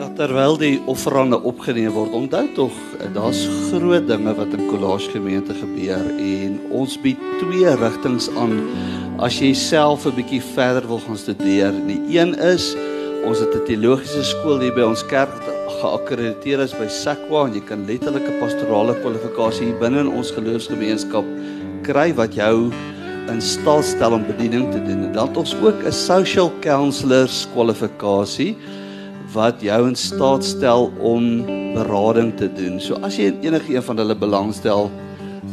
Ja, 0.00 0.06
terwyl 0.16 0.54
die 0.56 0.78
offerande 0.88 1.36
opgeneem 1.44 1.90
word, 1.92 2.14
onthou 2.16 2.46
tog, 2.56 2.76
daar's 3.12 3.42
groot 3.66 4.06
dinge 4.08 4.32
wat 4.38 4.54
in 4.56 4.62
Kolaash 4.70 5.10
gemeente 5.12 5.52
gebeur 5.52 6.06
en 6.24 6.54
ons 6.72 6.94
bied 7.02 7.20
twee 7.42 7.74
rigtings 7.82 8.30
aan 8.40 8.54
as 9.20 9.36
jy 9.42 9.50
self 9.52 10.06
'n 10.08 10.16
bietjie 10.16 10.40
verder 10.54 10.88
wil 10.88 11.02
gaan 11.04 11.20
studeer. 11.20 11.76
Die 11.84 12.00
een 12.16 12.32
is 12.32 12.72
ons 13.28 13.44
het 13.44 13.52
'n 13.52 13.66
teologiese 13.68 14.24
skool 14.24 14.64
hier 14.64 14.72
by 14.72 14.88
ons 14.88 15.04
kerk 15.04 15.36
geakkrediteer 15.82 16.64
is 16.64 16.72
by 16.72 16.88
SAQA 16.88 17.44
en 17.48 17.54
jy 17.60 17.60
kan 17.60 17.84
letterlik 17.84 18.24
'n 18.24 18.40
pastorale 18.40 18.96
kwalifikasie 19.04 19.66
hier 19.66 19.78
binne 19.78 20.00
in 20.00 20.08
ons 20.08 20.30
geloofsgemeenskap 20.30 21.24
kry 21.82 22.14
wat 22.14 22.34
jou 22.34 22.72
in 23.28 23.40
staat 23.40 23.84
stel 23.84 24.12
om 24.12 24.24
bediening 24.24 24.72
te 24.72 24.80
doen. 24.80 25.12
Dan 25.12 25.28
het 25.28 25.36
ons 25.36 25.54
ook 25.60 25.84
'n 25.84 25.92
social 25.92 26.50
counselors 26.60 27.46
kwalifikasie 27.52 28.56
wat 29.32 29.62
jou 29.62 29.80
in 29.88 29.96
staat 29.96 30.44
stel 30.44 30.90
om 30.98 31.44
berading 31.74 32.32
te 32.36 32.48
doen. 32.52 32.80
So 32.80 32.98
as 33.06 33.18
jy 33.18 33.32
enige 33.42 33.74
een 33.74 33.82
van 33.82 34.02
hulle 34.02 34.16
belangstel, 34.18 34.90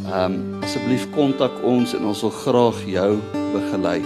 ehm 0.08 0.34
um, 0.34 0.62
asseblief 0.62 1.06
kontak 1.14 1.54
ons 1.64 1.94
en 1.96 2.04
ons 2.04 2.22
wil 2.26 2.32
graag 2.44 2.80
jou 2.86 3.10
begelei. 3.54 4.00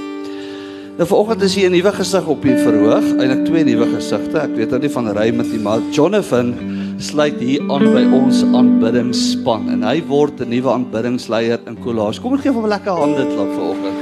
Nou 0.98 1.06
vanoggend 1.08 1.42
is 1.42 1.54
hier 1.54 1.70
'n 1.70 1.72
nuwe 1.72 1.92
gesig 1.92 2.26
op 2.26 2.42
die 2.42 2.56
verhoog, 2.56 3.06
eintlik 3.18 3.44
twee 3.44 3.64
nuwe 3.64 3.86
gesigte. 3.94 4.38
Ek 4.38 4.54
weet 4.56 4.70
nou 4.70 4.80
nie 4.80 4.90
van 4.90 5.08
Raymond 5.08 5.52
nie, 5.52 5.58
maar 5.58 5.80
Jonathan 5.90 6.54
sluit 6.98 7.40
hier 7.40 7.60
aan 7.70 7.92
by 7.94 8.04
ons 8.12 8.42
aanbiddingsspan 8.42 9.70
en 9.70 9.82
hy 9.82 10.02
word 10.06 10.40
'n 10.40 10.48
nuwe 10.48 10.70
aanbiddingsleier 10.70 11.60
in 11.66 11.80
Kolaas. 11.80 12.20
Kom 12.20 12.32
ons 12.32 12.42
gee 12.42 12.52
hom 12.52 12.64
'n 12.64 12.68
lekker 12.68 12.92
hande 12.92 13.26
klap 13.26 13.50
vanoggend. 13.56 13.98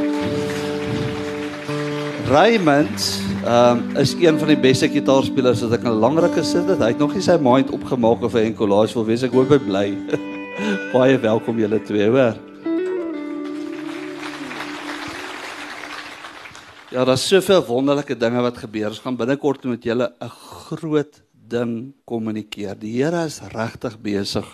Raymond 2.29 3.30
Ehm 3.41 3.79
um, 3.79 3.97
is 3.97 4.13
een 4.21 4.39
van 4.39 4.51
die 4.53 4.59
beste 4.61 4.85
gitaarspelers 4.93 5.63
wat 5.65 5.79
ek 5.79 5.85
al 5.89 5.95
lanklik 5.97 6.35
gesit 6.37 6.67
het. 6.69 6.83
Hy 6.83 6.91
het 6.93 6.99
nog 7.01 7.15
nie 7.17 7.23
sy 7.25 7.39
mind 7.41 7.71
opgemaak 7.73 8.21
of 8.27 8.35
hy 8.37 8.43
en 8.51 8.57
Collage 8.59 8.93
wil 8.99 9.07
wees. 9.09 9.23
Ek 9.25 9.33
hoop 9.33 9.55
hy 9.55 9.59
bly. 9.65 9.85
Baie 10.93 11.17
welkom 11.23 11.57
julle 11.57 11.79
twee, 11.89 12.09
hoor. 12.13 12.37
Ja, 16.93 17.07
daar's 17.09 17.25
soveel 17.25 17.65
wonderlike 17.65 18.19
dinge 18.21 18.45
wat 18.45 18.61
gebeur. 18.61 18.91
Ons 18.93 19.01
gaan 19.07 19.17
binnekort 19.17 19.65
met 19.73 19.89
julle 19.89 20.11
'n 20.21 20.31
groot 20.69 21.23
ding 21.33 21.95
kommunikeer. 22.05 22.77
Die 22.77 22.93
Here 23.01 23.25
is 23.25 23.41
regtig 23.57 23.97
besig 24.05 24.45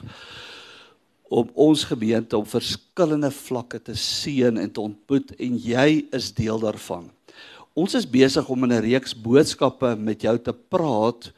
om 1.26 1.50
ons 1.54 1.84
gemeente 1.90 2.38
op 2.38 2.46
verskillende 2.46 3.34
vlakke 3.34 3.82
te 3.82 3.98
seën 3.98 4.56
en 4.56 4.70
te 4.70 4.80
ontmoet 4.80 5.34
en 5.34 5.58
jy 5.58 6.06
is 6.12 6.30
deel 6.30 6.62
daarvan. 6.62 7.15
Ons 7.76 7.94
is 7.98 8.08
besig 8.08 8.46
om 8.48 8.64
in 8.64 8.72
'n 8.72 8.84
reeks 8.88 9.12
boodskappe 9.12 9.96
met 9.96 10.22
jou 10.22 10.38
te 10.38 10.52
praat 10.52 11.32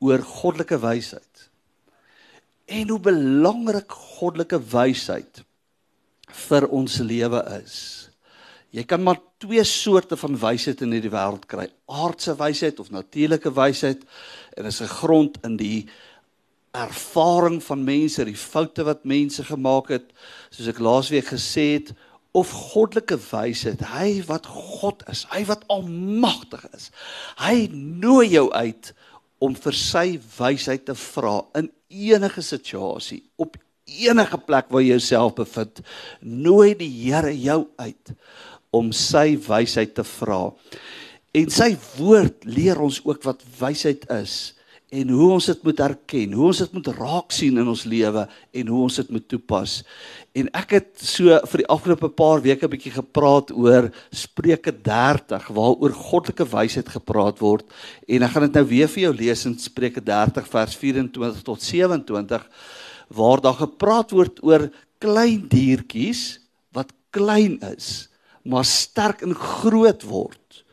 oor 0.00 0.18
goddelike 0.18 0.78
wysheid. 0.80 1.50
En 2.66 2.88
hoe 2.88 3.00
belangrik 3.00 3.92
goddelike 3.92 4.58
wysheid 4.58 5.44
vir 6.48 6.66
ons 6.68 6.98
lewe 6.98 7.42
is. 7.62 8.08
Jy 8.74 8.82
kan 8.84 9.02
maar 9.02 9.20
twee 9.38 9.62
soorte 9.64 10.16
van 10.16 10.38
wysheid 10.40 10.80
in 10.82 10.92
hierdie 10.96 11.12
wêreld 11.12 11.46
kry: 11.46 11.68
aardse 11.86 12.34
wysheid 12.34 12.80
of 12.80 12.90
natuurlike 12.90 13.52
wysheid. 13.52 14.02
En 14.56 14.66
is 14.66 14.80
'n 14.80 14.88
grond 14.88 15.38
in 15.44 15.56
die 15.56 15.86
ervaring 16.72 17.62
van 17.62 17.84
mense, 17.84 18.24
die 18.24 18.36
foute 18.36 18.84
wat 18.84 19.04
mense 19.04 19.44
gemaak 19.44 19.88
het, 19.88 20.10
soos 20.50 20.66
ek 20.66 20.78
laasweek 20.82 21.28
gesê 21.30 21.78
het, 21.78 21.92
of 22.34 22.50
goddelike 22.50 23.16
wysheid, 23.30 23.82
hy 23.94 24.18
wat 24.26 24.48
God 24.50 25.04
is, 25.10 25.22
hy 25.30 25.44
wat 25.46 25.62
almagtig 25.70 26.64
is. 26.74 26.88
Hy 27.38 27.68
nooi 27.72 28.32
jou 28.32 28.48
uit 28.50 28.90
om 29.44 29.54
vir 29.54 29.76
sy 29.78 30.06
wysheid 30.38 30.86
te 30.88 30.96
vra 30.98 31.36
in 31.58 31.70
enige 31.94 32.42
situasie, 32.42 33.22
op 33.38 33.54
enige 33.86 34.40
plek 34.48 34.72
waar 34.72 34.82
jy 34.82 34.96
jouself 34.96 35.36
bevind. 35.38 35.78
Nooi 36.24 36.74
die 36.78 36.90
Here 36.90 37.30
jou 37.36 37.60
uit 37.78 38.14
om 38.74 38.90
sy 38.96 39.36
wysheid 39.46 39.94
te 39.94 40.04
vra. 40.16 40.48
En 41.34 41.50
sy 41.54 41.74
woord 41.94 42.46
leer 42.48 42.80
ons 42.82 42.98
ook 43.06 43.22
wat 43.26 43.46
wysheid 43.60 44.08
is 44.14 44.54
en 44.94 45.10
hoe 45.10 45.28
ons 45.34 45.46
dit 45.50 45.62
moet 45.66 45.80
erken, 45.82 46.34
hoe 46.36 46.48
ons 46.52 46.60
dit 46.62 46.74
moet 46.76 46.88
raak 46.94 47.34
sien 47.34 47.56
in 47.58 47.70
ons 47.70 47.82
lewe 47.88 48.24
en 48.60 48.70
hoe 48.70 48.82
ons 48.86 48.98
dit 49.00 49.10
moet 49.16 49.24
toepas. 49.30 49.80
En 50.38 50.50
ek 50.54 50.74
het 50.76 51.02
so 51.02 51.34
vir 51.50 51.62
die 51.62 51.68
afgelope 51.72 52.10
paar 52.14 52.42
weke 52.44 52.66
'n 52.66 52.70
bietjie 52.70 52.94
gepraat 52.94 53.50
oor 53.50 53.90
Spreuke 54.10 54.72
30 54.72 55.48
waaroor 55.48 55.94
goddelike 55.94 56.46
wysheid 56.46 56.88
gepraat 56.88 57.38
word 57.38 57.64
en 58.08 58.22
ek 58.22 58.30
gaan 58.30 58.46
dit 58.46 58.54
nou 58.54 58.64
weer 58.64 58.88
vir 58.88 59.02
jou 59.02 59.14
lees 59.14 59.46
in 59.46 59.58
Spreuke 59.58 60.00
30 60.00 60.46
vers 60.46 60.76
24 60.76 61.42
tot 61.42 61.62
27 61.62 62.48
waar 63.08 63.40
daar 63.40 63.58
gepraat 63.66 64.10
word 64.10 64.42
oor 64.42 64.70
klein 64.98 65.48
diertjies 65.48 66.40
wat 66.72 66.92
klein 67.10 67.58
is 67.74 68.08
maar 68.44 68.64
sterk 68.64 69.22
en 69.22 69.34
groot 69.34 70.02
word 70.02 70.64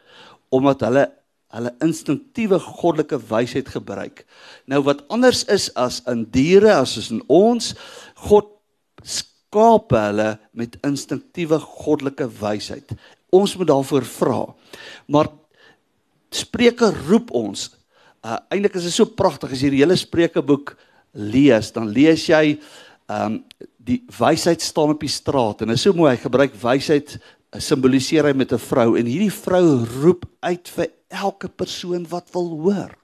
omdat 0.49 0.81
hulle 0.81 1.09
hulle 1.51 1.73
instinktiewe 1.83 2.59
goddelike 2.63 3.19
wysheid 3.29 3.69
gebruik. 3.73 4.23
Nou 4.71 4.81
wat 4.87 5.03
anders 5.11 5.43
is 5.51 5.69
as 5.79 6.01
in 6.09 6.25
diere 6.33 6.73
as 6.77 6.97
is 7.01 7.11
in 7.13 7.21
ons, 7.31 7.73
God 8.27 8.49
skaap 9.03 9.91
hulle 9.95 10.35
met 10.57 10.77
instinktiewe 10.87 11.59
goddelike 11.59 12.29
wysheid. 12.39 12.95
Ons 13.31 13.57
moet 13.59 13.71
daarvoor 13.71 14.07
vra. 14.07 14.41
Maar 15.11 15.31
Spreuke 16.31 16.87
roep 17.09 17.33
ons. 17.35 17.67
Uh 18.23 18.37
eintlik 18.53 18.77
is 18.79 18.87
dit 18.87 18.95
so 18.95 19.09
pragtig 19.17 19.51
as 19.51 19.63
jy 19.63 19.73
die 19.73 19.81
hele 19.83 19.97
Spreukeboek 19.99 20.77
lees, 21.11 21.73
dan 21.75 21.89
lees 21.91 22.23
jy 22.29 22.55
um 23.11 23.41
die 23.81 23.99
wysheid 24.15 24.61
staan 24.63 24.93
op 24.93 25.01
die 25.01 25.11
straat 25.11 25.63
en 25.63 25.71
dit 25.71 25.79
is 25.79 25.83
so 25.87 25.95
mooi 25.97 26.11
hy 26.13 26.19
gebruik 26.21 26.53
wysheid 26.61 27.15
simboliseer 27.59 28.29
hy 28.29 28.33
met 28.33 28.53
'n 28.53 28.57
vrou 28.57 28.95
en 28.95 29.05
hierdie 29.05 29.33
vrou 29.33 29.83
roep 30.01 30.25
uit 30.39 30.67
vir 30.69 30.87
elke 31.09 31.49
persoon 31.49 32.07
wat 32.07 32.31
wil 32.31 32.49
hoor. 32.63 32.95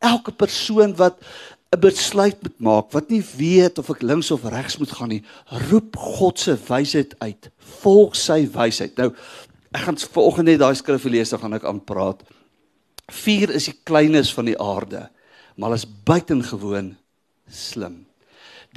Elke 0.00 0.32
persoon 0.32 0.96
wat 0.96 1.20
'n 1.70 1.80
besluit 1.80 2.42
moet 2.42 2.58
maak, 2.58 2.90
wat 2.92 3.10
nie 3.10 3.22
weet 3.36 3.78
of 3.78 3.90
ek 3.90 4.02
links 4.02 4.30
of 4.30 4.42
regs 4.44 4.78
moet 4.78 4.90
gaan 4.90 5.08
nie, 5.08 5.22
roep 5.70 5.96
God 5.96 6.38
se 6.38 6.58
wysheid 6.68 7.14
uit. 7.18 7.50
Volg 7.82 8.16
sy 8.16 8.48
wysheid. 8.50 8.96
Nou, 8.96 9.14
ek 9.70 9.86
gaan 9.86 9.98
vanoggend 9.98 10.46
net 10.46 10.58
daai 10.58 10.74
skrif 10.74 11.04
lees, 11.04 11.30
dan 11.30 11.38
gaan 11.38 11.54
ek 11.54 11.64
aanpraat. 11.64 12.22
Vier 13.10 13.50
is 13.50 13.64
die 13.70 13.78
kleines 13.84 14.34
van 14.34 14.44
die 14.44 14.58
aarde, 14.58 15.10
maar 15.56 15.74
is 15.74 15.86
buitengewoon 15.86 16.96
slim. 17.46 18.09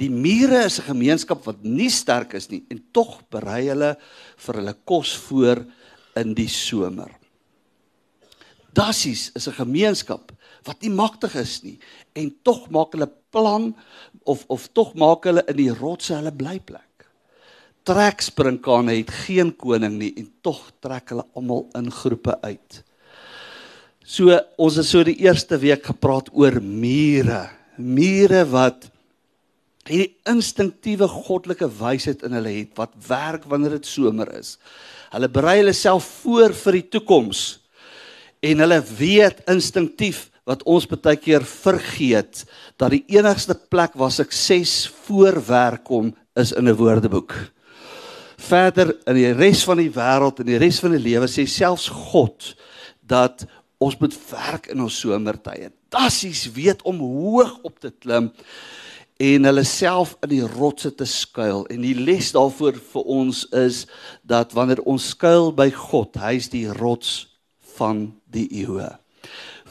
Die 0.00 0.10
mure 0.10 0.64
is 0.64 0.80
'n 0.80 0.90
gemeenskap 0.90 1.44
wat 1.46 1.62
nie 1.62 1.90
sterk 1.90 2.34
is 2.34 2.50
nie 2.50 2.64
en 2.70 2.82
tog 2.92 3.22
berei 3.30 3.68
hulle 3.68 3.96
vir 4.36 4.54
hulle 4.54 4.74
kos 4.84 5.14
voor 5.14 5.64
in 6.16 6.34
die 6.34 6.48
somer. 6.48 7.10
Dassies 8.72 9.30
is 9.34 9.46
'n 9.48 9.52
gemeenskap 9.52 10.32
wat 10.64 10.82
nie 10.82 10.90
magtig 10.90 11.34
is 11.36 11.62
nie 11.62 11.78
en 12.14 12.34
tog 12.42 12.70
maak 12.70 12.92
hulle 12.92 13.10
plan 13.30 13.74
of 14.24 14.44
of 14.48 14.68
tog 14.72 14.94
maak 14.94 15.24
hulle 15.24 15.44
in 15.46 15.56
die 15.56 15.70
rotse 15.70 16.14
hulle 16.14 16.32
blyplek. 16.32 17.06
Trekspringkane 17.84 18.96
het 18.96 19.10
geen 19.10 19.52
koning 19.56 19.98
nie 19.98 20.12
en 20.16 20.32
tog 20.42 20.72
trek 20.80 21.08
hulle 21.12 21.24
almal 21.36 21.68
in 21.74 21.90
groepe 21.90 22.40
uit. 22.42 22.82
So 24.04 24.40
ons 24.58 24.76
het 24.76 24.86
so 24.86 25.04
die 25.04 25.20
eerste 25.20 25.58
week 25.58 25.84
gepraat 25.84 26.30
oor 26.32 26.60
mure, 26.60 27.50
mure 27.76 28.44
wat 28.44 28.90
hierdie 29.88 30.14
instinktiewe 30.30 31.08
goddelike 31.10 31.68
wysheid 31.80 32.22
in 32.24 32.36
hulle 32.38 32.52
het 32.60 32.72
wat 32.78 32.94
werk 33.08 33.44
wanneer 33.50 33.76
dit 33.78 33.86
somer 33.86 34.30
is. 34.38 34.56
Hulle 35.12 35.28
berei 35.28 35.58
hulle 35.60 35.74
self 35.76 36.06
voor 36.22 36.54
vir 36.56 36.78
die 36.80 36.86
toekoms 36.96 37.42
en 38.44 38.60
hulle 38.64 38.80
weet 38.98 39.44
instinktief 39.50 40.28
wat 40.48 40.64
ons 40.68 40.86
baie 40.88 41.16
keer 41.16 41.44
vergeet 41.48 42.44
dat 42.80 42.92
die 42.92 43.04
enigste 43.16 43.56
plek 43.56 43.96
waar 43.96 44.12
sukses 44.12 44.84
voorwerk 45.06 45.84
kom 45.88 46.12
is 46.36 46.52
in 46.52 46.68
'n 46.68 46.76
woordeboek. 46.76 47.32
Verder 48.36 48.96
in 49.06 49.14
die 49.14 49.32
res 49.32 49.64
van 49.64 49.78
die 49.78 49.90
wêreld 49.90 50.40
en 50.40 50.46
die 50.46 50.58
res 50.58 50.80
van 50.80 50.90
die 50.90 51.00
lewe 51.00 51.26
sê 51.26 51.46
selfs 51.46 51.88
God 51.88 52.54
dat 53.00 53.46
ons 53.78 53.96
moet 54.00 54.16
werk 54.30 54.66
in 54.66 54.80
ons 54.80 55.00
somertye. 55.00 55.70
Dassies 55.88 56.52
weet 56.52 56.82
om 56.82 56.98
hoog 56.98 57.58
op 57.62 57.78
te 57.78 57.90
klim 57.90 58.32
en 59.22 59.46
hulle 59.46 59.64
self 59.64 60.16
in 60.24 60.32
die 60.32 60.46
rotse 60.56 60.90
te 60.94 61.06
skuil 61.06 61.64
en 61.70 61.84
die 61.84 61.94
les 61.94 62.32
daarvoor 62.34 62.80
vir 62.92 63.10
ons 63.16 63.44
is 63.54 63.84
dat 64.26 64.54
wanneer 64.56 64.82
ons 64.82 65.12
skuil 65.14 65.52
by 65.54 65.70
God, 65.70 66.16
hy 66.18 66.34
is 66.40 66.50
die 66.50 66.66
rots 66.80 67.26
van 67.76 68.08
die 68.34 68.48
eeue. 68.64 68.90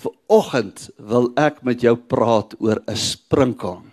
Viroggend 0.04 0.90
wil 0.98 1.32
ek 1.40 1.62
met 1.68 1.84
jou 1.84 1.96
praat 1.96 2.56
oor 2.60 2.80
'n 2.88 2.96
sprinkaan. 2.96 3.92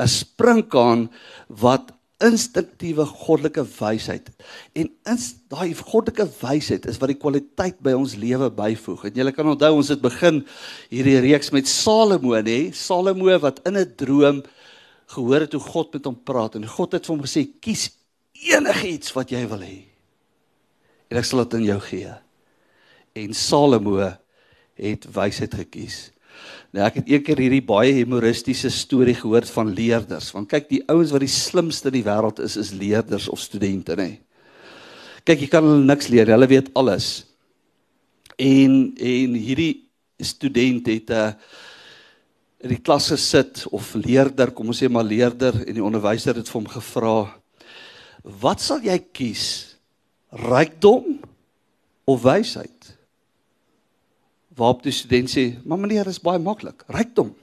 'n 0.00 0.08
Sprinkaan 0.08 1.10
wat 1.48 1.92
instinktiewe 2.24 3.04
goddelike 3.06 3.64
wysheid. 3.78 4.28
En 4.76 4.90
ins 5.08 5.26
daai 5.52 5.72
goddelike 5.74 6.26
wysheid 6.40 6.86
is 6.90 7.00
wat 7.00 7.12
die 7.12 7.18
kwaliteit 7.20 7.78
by 7.84 7.94
ons 7.96 8.16
lewe 8.20 8.50
byvoeg. 8.54 9.06
En 9.08 9.20
julle 9.22 9.34
kan 9.36 9.52
onthou 9.52 9.72
ons 9.78 9.92
het 9.92 10.02
begin 10.04 10.42
hierdie 10.92 11.18
reeks 11.24 11.52
met 11.56 11.68
Salomo, 11.70 12.36
nê? 12.44 12.58
Salomo 12.76 13.38
wat 13.42 13.62
in 13.66 13.76
'n 13.76 13.94
droom 13.96 14.42
gehoor 15.14 15.40
het 15.40 15.52
hoe 15.52 15.60
God 15.62 15.92
met 15.94 16.04
hom 16.04 16.18
praat 16.24 16.54
en 16.54 16.66
God 16.66 16.92
het 16.92 17.06
vir 17.06 17.16
hom 17.16 17.24
gesê: 17.24 17.48
"Kies 17.60 17.90
enigiets 18.32 19.12
wat 19.12 19.30
jy 19.30 19.46
wil 19.48 19.60
hê 19.60 19.84
en 21.10 21.18
ek 21.18 21.24
sal 21.24 21.44
dit 21.44 21.54
aan 21.54 21.64
jou 21.64 21.80
gee." 21.80 22.14
En 23.14 23.34
Salomo 23.34 23.98
het 24.74 25.06
wysheid 25.12 25.54
gekies. 25.54 26.10
Nou 26.70 26.84
ek 26.86 27.00
het 27.00 27.08
eendag 27.10 27.40
hierdie 27.42 27.64
baie 27.66 27.94
humoristiese 27.96 28.70
storie 28.70 29.16
gehoor 29.18 29.46
van 29.50 29.72
leerders. 29.74 30.30
Want 30.34 30.50
kyk, 30.52 30.68
die 30.70 30.82
ouens 30.86 31.10
wat 31.10 31.24
die 31.24 31.32
slimste 31.32 31.90
in 31.90 31.98
die 31.98 32.06
wêreld 32.06 32.38
is, 32.44 32.54
is 32.60 32.70
leerders 32.76 33.26
of 33.28 33.42
studente, 33.42 33.96
nê. 33.98 34.20
Kyk, 35.26 35.42
jy 35.42 35.48
kan 35.50 35.66
hulle 35.66 35.82
niks 35.84 36.08
leer, 36.12 36.30
hulle 36.30 36.48
weet 36.50 36.70
alles. 36.78 37.10
En 38.38 38.94
en 38.94 39.34
hierdie 39.36 39.74
student 40.20 40.86
het 40.86 41.10
'n 41.10 41.12
uh, 41.12 41.32
in 42.60 42.74
die 42.74 42.82
klas 42.84 43.08
gesit 43.08 43.64
of 43.72 43.94
leerder, 43.94 44.52
kom 44.52 44.68
ons 44.68 44.82
sê 44.82 44.88
maar 44.88 45.04
leerder 45.04 45.62
en 45.64 45.74
die 45.74 45.84
onderwyser 45.84 46.36
het 46.36 46.48
vir 46.48 46.60
hom 46.60 46.68
gevra: 46.68 47.40
"Wat 48.22 48.60
sal 48.60 48.80
jy 48.84 48.98
kies? 49.12 49.76
Rykdom 50.30 51.20
of 52.04 52.22
wysheid?" 52.22 52.99
Waarop 54.54 54.82
die 54.82 54.92
student 54.92 55.30
sê: 55.30 55.58
"Maar 55.64 55.78
meneer, 55.78 56.04
dit 56.04 56.12
is 56.12 56.20
baie 56.20 56.38
maklik. 56.38 56.82
Rykdom." 56.86 57.36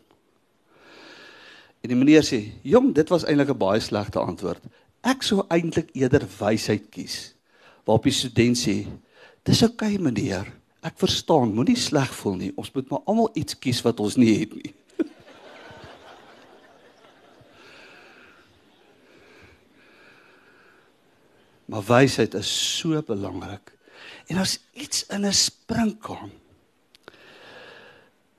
En 1.82 1.90
die 1.90 1.96
meneer 1.96 2.24
sê: 2.24 2.52
"Jong, 2.62 2.94
dit 2.94 3.10
was 3.10 3.24
eintlik 3.24 3.50
'n 3.50 3.58
baie 3.58 3.80
slegte 3.80 4.20
antwoord. 4.20 4.64
Ek 5.02 5.24
sou 5.24 5.46
eintlik 5.48 5.90
eerder 5.94 6.28
wysheid 6.40 6.90
kies." 6.90 7.36
Waarop 7.86 8.04
die 8.04 8.12
student 8.12 8.58
sê: 8.58 8.88
"Dis 9.44 9.62
oukei, 9.64 9.94
okay, 9.94 10.04
meneer. 10.04 10.54
Ek 10.82 10.94
verstaan. 10.98 11.54
Moenie 11.54 11.78
sleg 11.78 12.14
voel 12.14 12.36
nie. 12.36 12.52
Ons 12.56 12.72
moet 12.72 12.90
maar 12.90 13.02
almal 13.06 13.30
iets 13.34 13.60
kies 13.60 13.82
wat 13.82 14.00
ons 14.00 14.16
nie 14.16 14.40
het 14.40 14.54
nie." 14.56 14.74
maar 21.66 21.84
wysheid 21.84 22.34
is 22.34 22.78
so 22.78 23.02
belangrik. 23.02 23.78
En 24.28 24.38
as 24.38 24.60
iets 24.74 25.06
in 25.08 25.26
'n 25.26 25.34
sprinkaan 25.34 26.32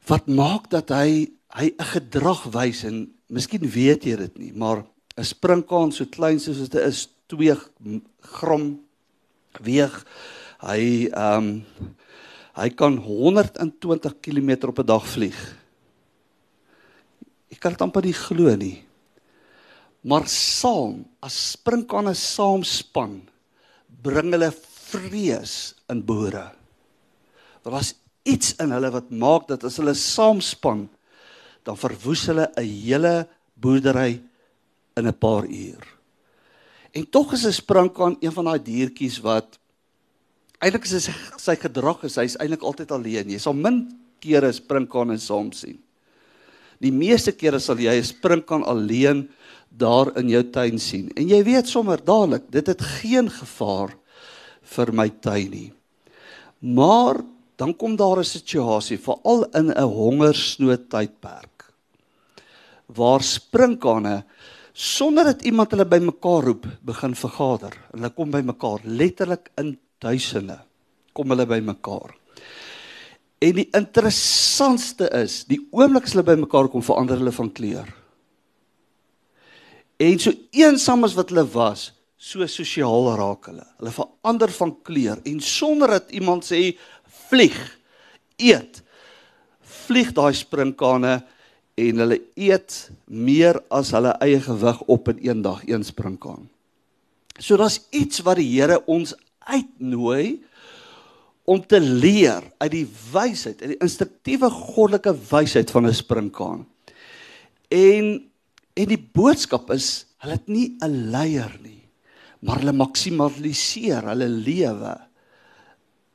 wat 0.09 0.29
maak 0.29 0.71
dat 0.73 0.91
hy 0.95 1.29
hy 1.49 1.67
'n 1.73 1.91
gedrag 1.93 2.45
wys 2.53 2.85
en 2.85 3.09
miskien 3.29 3.65
weet 3.65 4.05
jy 4.05 4.17
dit 4.17 4.39
nie, 4.39 4.53
maar 4.53 4.85
'n 5.17 5.25
sprinkaan 5.25 5.93
so 5.93 6.05
klein 6.05 6.41
soos 6.41 6.69
dit 6.69 6.83
is 6.83 7.09
2 7.27 7.57
gram 8.21 8.81
weeg. 9.61 10.05
Hy 10.61 11.09
ehm 11.13 11.37
um, 11.37 11.65
hy 12.59 12.69
kan 12.71 12.97
120 12.99 14.21
km 14.21 14.69
op 14.69 14.79
'n 14.79 14.87
dag 14.87 15.07
vlieg. 15.07 15.39
Ek 17.51 17.61
kan 17.61 17.73
dit 17.73 17.83
amper 17.83 18.05
nie 18.05 18.13
glo 18.13 18.57
nie. 18.57 18.85
Maar 20.03 20.27
saam, 20.27 21.05
as 21.21 21.53
sprinkane 21.53 22.15
saam 22.15 22.65
span, 22.65 23.29
bring 24.03 24.33
hulle 24.33 24.53
vrees 24.91 25.75
in 25.91 26.05
boere. 26.05 26.53
Want 27.63 27.77
as 27.77 27.95
iets 28.29 28.55
in 28.63 28.73
hulle 28.75 28.91
wat 28.93 29.11
maak 29.11 29.49
dat 29.49 29.65
as 29.65 29.79
hulle 29.81 29.95
saamspan 29.97 30.87
dan 31.67 31.77
verwoes 31.77 32.27
hulle 32.31 32.49
'n 32.57 32.65
hele 32.65 33.29
boerdery 33.55 34.21
in 34.97 35.07
'n 35.07 35.19
paar 35.19 35.45
uur. 35.45 35.85
En 36.93 37.11
tog 37.11 37.33
is 37.33 37.47
'n 37.47 37.53
sprinkaan 37.53 38.17
een 38.21 38.33
van 38.33 38.45
daai 38.45 38.63
diertjies 38.63 39.21
wat 39.21 39.59
eintlik 40.59 40.85
is 40.85 41.05
sy, 41.05 41.13
sy 41.37 41.57
gedrag 41.57 42.05
is 42.05 42.17
hy's 42.17 42.37
eintlik 42.37 42.63
altyd 42.63 42.91
alleen. 42.91 43.31
Jy 43.31 43.39
sal 43.39 43.55
min 43.55 43.89
kere 44.21 44.53
sprinkaan 44.53 45.11
en 45.11 45.21
saam 45.21 45.53
sien. 45.53 45.79
Die 46.81 46.93
meeste 46.93 47.33
kere 47.33 47.59
sal 47.59 47.79
jy 47.79 47.95
'n 47.99 48.05
sprinkaan 48.05 48.65
alleen 48.65 49.29
daar 49.71 50.17
in 50.19 50.29
jou 50.29 50.43
tuin 50.43 50.79
sien. 50.79 51.11
En 51.17 51.29
jy 51.29 51.43
weet 51.45 51.69
sommer 51.69 51.99
dadelik, 52.05 52.51
dit 52.51 52.67
het 52.67 52.83
geen 52.83 53.31
gevaar 53.31 53.95
vir 54.63 54.93
my 54.93 55.09
tuin 55.09 55.51
nie. 55.51 55.73
Maar 56.61 57.23
dan 57.59 57.75
kom 57.77 57.97
daar 57.97 58.19
'n 58.19 58.25
situasie 58.25 58.99
veral 58.99 59.45
in 59.55 59.71
'n 59.71 59.83
hongersnood 59.83 60.89
tydperk 60.89 61.59
waar 62.87 63.23
sprinkane 63.23 64.25
sonder 64.73 65.25
dat 65.25 65.43
iemand 65.43 65.71
hulle 65.71 65.85
bymekaar 65.85 66.45
roep 66.45 66.67
begin 66.87 67.15
vergader. 67.15 67.75
Hulle 67.93 68.11
kom 68.15 68.31
bymekaar 68.31 68.81
letterlik 68.85 69.51
in 69.59 69.79
duisende 69.99 70.61
kom 71.13 71.35
hulle 71.35 71.47
bymekaar. 71.51 72.15
En 73.43 73.55
die 73.59 73.69
interessantste 73.75 75.09
is, 75.19 75.45
die 75.51 75.61
oomblik 75.75 76.07
as 76.07 76.15
hulle 76.15 76.27
bymekaar 76.27 76.71
kom 76.71 76.83
verander 76.83 77.19
hulle 77.19 77.35
van 77.35 77.51
kleur. 77.55 77.89
En 79.99 80.19
so 80.23 80.31
eensaam 80.55 81.07
as 81.07 81.17
wat 81.19 81.33
hulle 81.33 81.47
was, 81.55 81.89
so 82.19 82.47
sosiaal 82.51 83.13
raak 83.19 83.51
hulle. 83.51 83.67
Hulle 83.79 83.95
verander 83.95 84.55
van 84.61 84.75
kleur 84.87 85.23
en 85.27 85.43
sonder 85.43 85.97
dat 85.99 86.15
iemand 86.15 86.47
sê 86.47 86.63
vlieg, 87.29 87.57
eet. 88.37 88.83
Vlieg 89.87 90.13
daai 90.17 90.35
sprinkane 90.37 91.21
en 91.79 92.03
hulle 92.03 92.19
eet 92.35 92.77
meer 93.07 93.61
as 93.75 93.93
hulle 93.95 94.15
eie 94.25 94.41
gewig 94.43 94.81
op 94.91 95.09
in 95.13 95.23
een 95.23 95.43
dag 95.45 95.63
een 95.69 95.85
sprinkaan. 95.87 96.49
So 97.39 97.57
daar's 97.57 97.81
iets 97.95 98.23
wat 98.27 98.41
die 98.41 98.49
Here 98.51 98.81
ons 98.91 99.15
uitnooi 99.47 100.43
om 101.49 101.61
te 101.65 101.81
leer 101.81 102.45
uit 102.61 102.73
die 102.75 102.87
wysheid, 103.13 103.63
uit 103.63 103.73
die 103.73 103.81
instinktiewe 103.85 104.51
goddelike 104.53 105.15
wysheid 105.31 105.71
van 105.71 105.87
'n 105.87 105.95
sprinkaan. 105.95 106.67
En 107.69 108.25
en 108.79 108.87
die 108.87 109.09
boodskap 109.13 109.71
is, 109.75 110.07
hulle 110.23 110.33
het 110.39 110.49
nie 110.49 110.77
'n 110.81 111.11
leier 111.11 111.59
nie, 111.63 111.83
maar 112.41 112.59
hulle 112.59 112.73
maksimaliseer 112.73 114.03
hulle 114.07 114.29
lewe 114.29 115.08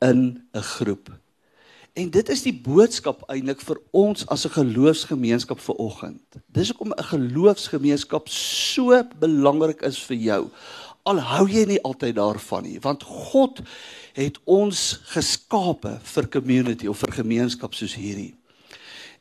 in 0.04 0.44
'n 0.52 0.62
groep. 0.62 1.10
En 1.94 2.10
dit 2.10 2.30
is 2.30 2.42
die 2.42 2.54
boodskap 2.54 3.22
eintlik 3.30 3.62
vir 3.62 3.78
ons 3.92 4.26
as 4.28 4.46
'n 4.46 4.56
geloofsgemeenskap 4.58 5.60
vir 5.60 5.76
oggend. 5.76 6.22
Dis 6.48 6.70
hoekom 6.70 6.94
'n 6.94 7.04
geloofsgemeenskap 7.04 8.30
so 8.30 9.04
belangrik 9.20 9.82
is 9.82 10.00
vir 10.00 10.18
jou. 10.18 10.50
Al 11.04 11.20
hou 11.20 11.48
jy 11.50 11.66
nie 11.66 11.84
altyd 11.84 12.16
daarvan 12.16 12.64
nie, 12.64 12.80
want 12.80 13.04
God 13.04 13.62
het 14.14 14.40
ons 14.44 15.00
geskape 15.04 16.00
vir 16.04 16.28
community 16.28 16.88
of 16.88 16.98
vir 16.98 17.12
gemeenskap 17.12 17.74
soos 17.74 17.96
hierdie. 17.96 18.36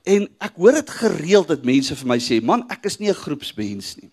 En 0.02 0.29
ek 0.40 0.52
hoor 0.56 0.73
dit 0.73 0.90
gereeld 0.90 1.49
dat 1.49 1.64
mense 1.64 1.96
vir 1.96 2.06
my 2.06 2.19
sê, 2.19 2.43
"Man, 2.43 2.65
ek 2.70 2.86
is 2.86 2.98
nie 2.98 3.08
'n 3.08 3.15
groepsmens 3.15 3.96
nie." 3.96 4.10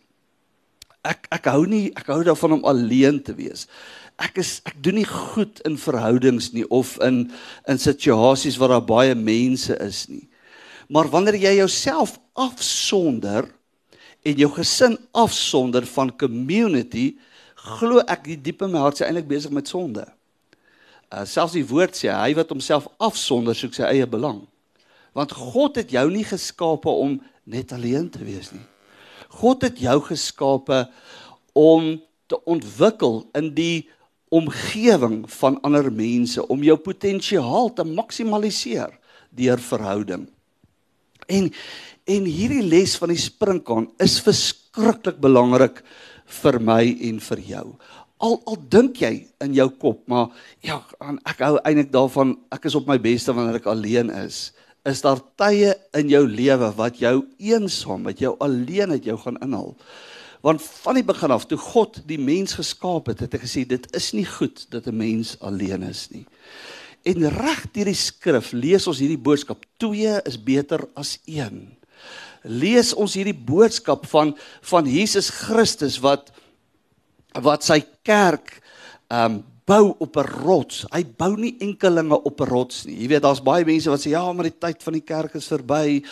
Ek 1.04 1.28
ek 1.32 1.46
hou 1.46 1.66
nie 1.66 1.92
ek 1.96 2.08
hou 2.08 2.24
daarvan 2.24 2.52
om 2.52 2.66
alleen 2.66 3.24
te 3.24 3.34
wees 3.34 3.68
ek 4.20 4.42
is 4.44 4.60
ek 4.68 4.78
doen 4.84 5.00
nie 5.00 5.08
goed 5.08 5.62
in 5.68 5.78
verhoudings 5.80 6.52
nie 6.56 6.66
of 6.68 6.98
in 7.06 7.30
in 7.72 7.80
situasies 7.80 8.60
waar 8.60 8.76
daar 8.76 8.86
baie 8.86 9.16
mense 9.16 9.76
is 9.84 10.08
nie. 10.12 10.28
Maar 10.90 11.10
wanneer 11.14 11.38
jy 11.38 11.56
jouself 11.60 12.18
afsonder 12.34 13.48
en 14.26 14.36
jou 14.36 14.50
gesin 14.52 14.98
afsonder 15.16 15.86
van 15.88 16.12
community, 16.18 17.14
glo 17.56 18.04
ek 18.08 18.26
die 18.28 18.40
diep 18.50 18.64
in 18.66 18.74
my 18.74 18.82
hart 18.84 19.00
is 19.00 19.06
eintlik 19.08 19.30
besig 19.30 19.54
met 19.56 19.70
sonde. 19.70 20.04
Uh 21.10 21.26
selfs 21.30 21.56
die 21.56 21.66
woord 21.66 21.96
sê 21.98 22.12
hy 22.14 22.34
wat 22.38 22.52
homself 22.52 22.90
afsonder 23.00 23.56
soek 23.58 23.78
sy 23.78 23.88
eie 23.88 24.10
belang. 24.10 24.44
Want 25.18 25.34
God 25.34 25.80
het 25.80 25.94
jou 25.94 26.06
nie 26.12 26.26
geskape 26.28 26.92
om 26.92 27.18
net 27.50 27.72
alleen 27.74 28.10
te 28.14 28.22
wees 28.26 28.52
nie. 28.54 28.66
God 29.40 29.64
het 29.66 29.80
jou 29.82 29.98
geskape 30.10 30.84
om 31.58 31.96
te 32.30 32.38
ontwikkel 32.46 33.24
in 33.38 33.54
die 33.58 33.88
omgewing 34.30 35.24
van 35.40 35.58
ander 35.66 35.90
mense 35.92 36.44
om 36.48 36.64
jou 36.64 36.78
potensiaal 36.78 37.72
te 37.74 37.86
maksimaliseer 37.88 38.94
deur 39.30 39.62
verhouding. 39.62 40.28
En 41.30 41.50
en 42.10 42.26
hierdie 42.26 42.64
les 42.66 42.96
van 42.98 43.12
die 43.14 43.22
sprinkaan 43.22 43.86
is 44.02 44.16
verskriklik 44.26 45.20
belangrik 45.22 45.84
vir 46.42 46.58
my 46.58 46.82
en 47.06 47.20
vir 47.22 47.42
jou. 47.52 47.66
Al 48.20 48.40
al 48.50 48.58
dink 48.74 48.98
jy 49.04 49.12
in 49.46 49.54
jou 49.54 49.68
kop, 49.82 50.02
maar 50.10 50.34
ja, 50.66 50.80
ek 51.30 51.44
hou 51.46 51.60
eintlik 51.62 51.92
daarvan 51.94 52.34
ek 52.56 52.66
is 52.66 52.78
op 52.80 52.90
my 52.90 52.98
beste 53.02 53.36
wanneer 53.36 53.60
ek 53.62 53.70
alleen 53.70 54.10
is. 54.26 54.50
Is 54.90 55.04
daar 55.06 55.22
tye 55.38 55.76
in 56.00 56.10
jou 56.10 56.24
lewe 56.26 56.72
wat 56.78 56.98
jou 56.98 57.20
eensaam, 57.38 58.10
wat 58.10 58.24
jou 58.24 58.34
alleen 58.42 58.96
het 58.96 59.06
jou 59.06 59.18
gaan 59.22 59.38
inhaal? 59.46 59.76
Want 60.42 60.64
van 60.64 60.96
die 60.96 61.04
begin 61.04 61.32
af 61.36 61.46
toe 61.46 61.58
God 61.60 62.02
die 62.08 62.20
mens 62.20 62.56
geskaap 62.56 63.12
het, 63.12 63.20
het 63.20 63.34
hy 63.36 63.40
gesê 63.44 63.66
dit 63.68 63.88
is 63.96 64.12
nie 64.16 64.26
goed 64.26 64.66
dat 64.72 64.88
'n 64.88 64.96
mens 64.96 65.36
alleen 65.40 65.84
is 65.84 66.08
nie. 66.12 66.26
En 67.04 67.30
reg 67.30 67.66
deur 67.72 67.86
die 67.86 67.98
skrif 67.98 68.52
lees 68.52 68.88
ons 68.88 69.00
hierdie 69.00 69.20
boodskap: 69.20 69.66
twee 69.78 70.20
is 70.26 70.38
beter 70.38 70.88
as 70.96 71.18
een. 71.26 71.78
Lees 72.44 72.94
ons 72.94 73.14
hierdie 73.14 73.36
boodskap 73.36 74.06
van 74.08 74.36
van 74.62 74.86
Jesus 74.86 75.30
Christus 75.30 76.00
wat 76.00 76.32
wat 77.34 77.64
sy 77.64 77.84
kerk 78.04 78.62
um 79.10 79.44
bou 79.70 79.96
op 80.00 80.18
'n 80.18 80.26
rots. 80.44 80.86
Hy 80.90 81.04
bou 81.18 81.36
nie 81.38 81.56
enkelinge 81.60 82.24
op 82.24 82.42
'n 82.42 82.50
rots 82.50 82.86
nie. 82.86 82.96
Jy 83.02 83.08
weet 83.08 83.22
daar's 83.22 83.44
baie 83.44 83.66
mense 83.66 83.90
wat 83.90 84.00
sê 84.00 84.10
ja, 84.10 84.34
maar 84.34 84.50
die 84.50 84.60
tyd 84.60 84.84
van 84.84 84.94
die 84.94 85.06
kerk 85.06 85.36
is 85.36 85.48
verby. 85.48 86.04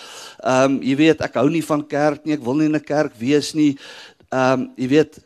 Um 0.43 0.81
jy 0.81 0.96
weet 0.96 1.22
ek 1.22 1.34
hou 1.34 1.50
nie 1.50 1.63
van 1.63 1.88
kerk 1.88 2.25
nie. 2.25 2.34
Ek 2.34 2.43
wil 2.43 2.55
nie 2.55 2.65
in 2.65 2.75
'n 2.75 2.84
kerk 2.84 3.15
wees 3.17 3.53
nie. 3.53 3.77
Um 4.34 4.72
jy 4.77 4.88
weet 4.88 5.19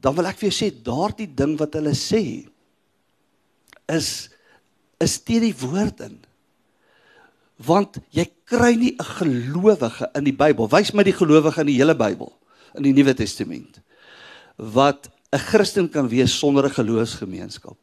dan 0.00 0.16
wil 0.16 0.30
ek 0.30 0.38
vir 0.40 0.48
jou 0.48 0.56
sê 0.56 0.70
daardie 0.72 1.28
ding 1.28 1.58
wat 1.60 1.76
hulle 1.76 1.92
sê 1.94 2.48
is 3.90 4.30
is 5.00 5.16
teen 5.24 5.46
die 5.46 5.56
woord 5.56 6.00
in. 6.04 6.18
Want 7.60 7.98
jy 8.12 8.26
kry 8.48 8.74
nie 8.76 8.96
'n 8.96 9.04
gelowige 9.04 10.10
in 10.14 10.24
die 10.24 10.36
Bybel. 10.36 10.68
Wys 10.68 10.92
my 10.92 11.02
die 11.02 11.16
gelowige 11.16 11.60
in 11.60 11.66
die 11.66 11.80
hele 11.80 11.94
Bybel 11.94 12.32
in 12.74 12.82
die 12.82 12.92
Nuwe 12.92 13.14
Testament 13.14 13.80
wat 14.56 15.08
'n 15.32 15.38
Christen 15.38 15.88
kan 15.88 16.08
wees 16.08 16.38
sonder 16.38 16.64
'n 16.64 16.74
geloofsgemeenskap. 16.74 17.76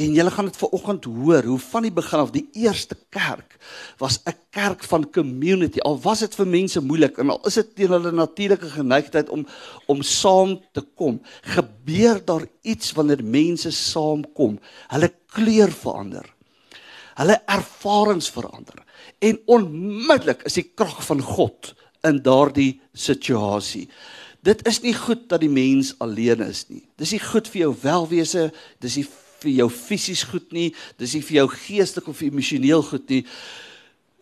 En 0.00 0.12
julle 0.16 0.30
gaan 0.30 0.48
dit 0.48 0.56
vanoggend 0.56 1.04
hoor 1.04 1.44
hoe 1.44 1.58
van 1.58 1.84
die 1.84 1.92
begin 1.92 2.18
af 2.18 2.30
die 2.32 2.46
eerste 2.52 2.96
kerk 3.12 3.58
was 4.00 4.20
'n 4.24 4.36
kerk 4.50 4.84
van 4.84 5.10
community. 5.10 5.78
Al 5.78 6.00
was 6.00 6.18
dit 6.18 6.34
vir 6.34 6.46
mense 6.46 6.80
moeilik 6.80 7.18
en 7.18 7.30
al 7.30 7.40
is 7.46 7.54
dit 7.54 7.74
teen 7.76 7.90
hulle 7.90 8.12
natuurlike 8.12 8.70
geneigtheid 8.70 9.28
om 9.28 9.46
om 9.86 10.02
saam 10.02 10.60
te 10.72 10.80
kom, 10.80 11.20
gebeur 11.42 12.24
daar 12.24 12.46
iets 12.62 12.92
wanneer 12.92 13.24
mense 13.24 13.70
saamkom. 13.70 14.58
Hulle 14.88 15.12
kleur 15.26 15.72
verander. 15.72 16.34
Hulle 17.14 17.42
ervarings 17.46 18.30
verander 18.30 18.84
en 19.18 19.38
onmiddellik 19.46 20.42
is 20.42 20.58
die 20.58 20.70
krag 20.74 21.04
van 21.04 21.20
God 21.20 21.74
in 22.02 22.22
daardie 22.22 22.80
situasie. 22.92 23.88
Dit 24.42 24.66
is 24.66 24.80
nie 24.82 24.94
goed 24.94 25.28
dat 25.30 25.40
die 25.40 25.50
mens 25.52 25.92
alleen 26.02 26.40
is 26.40 26.64
nie. 26.68 26.82
Dis 26.98 27.12
nie 27.14 27.22
goed 27.22 27.46
vir 27.48 27.60
jou 27.60 27.74
welwese, 27.82 28.48
dis 28.82 28.96
nie 28.98 29.06
vir 29.42 29.52
jou 29.62 29.68
fisies 29.70 30.22
goed 30.30 30.52
nie, 30.52 30.70
dis 30.98 31.14
nie 31.14 31.24
vir 31.26 31.42
jou 31.42 31.48
geestelik 31.52 32.08
of 32.08 32.22
emosioneel 32.22 32.82
goed 32.86 33.10
nie. 33.10 33.22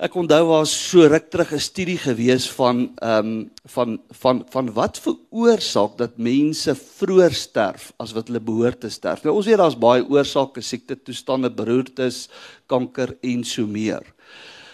Ek 0.01 0.15
onthou 0.17 0.47
was 0.49 0.73
so 0.73 1.05
ruk 1.05 1.27
terug 1.29 1.53
'n 1.53 1.61
studie 1.61 1.99
gewees 2.01 2.49
van 2.57 2.89
ehm 3.03 3.27
um, 3.27 3.51
van 3.69 4.01
van 4.23 4.45
van 4.49 4.73
wat 4.73 4.97
veroorsaak 4.99 5.99
dat 5.99 6.17
mense 6.17 6.75
vroeër 6.75 7.35
sterf 7.35 7.93
as 8.01 8.15
wat 8.17 8.29
hulle 8.29 8.41
behoort 8.41 8.81
te 8.81 8.89
sterf. 8.89 9.25
Nou 9.25 9.37
ons 9.37 9.47
weet 9.47 9.61
daar's 9.61 9.77
baie 9.77 10.03
oorsake, 10.09 10.63
siekte 10.63 10.97
toestande, 10.97 11.51
beroertes, 11.51 12.29
kanker 12.67 13.13
en 13.21 13.45
so 13.45 13.67
meer. 13.67 14.03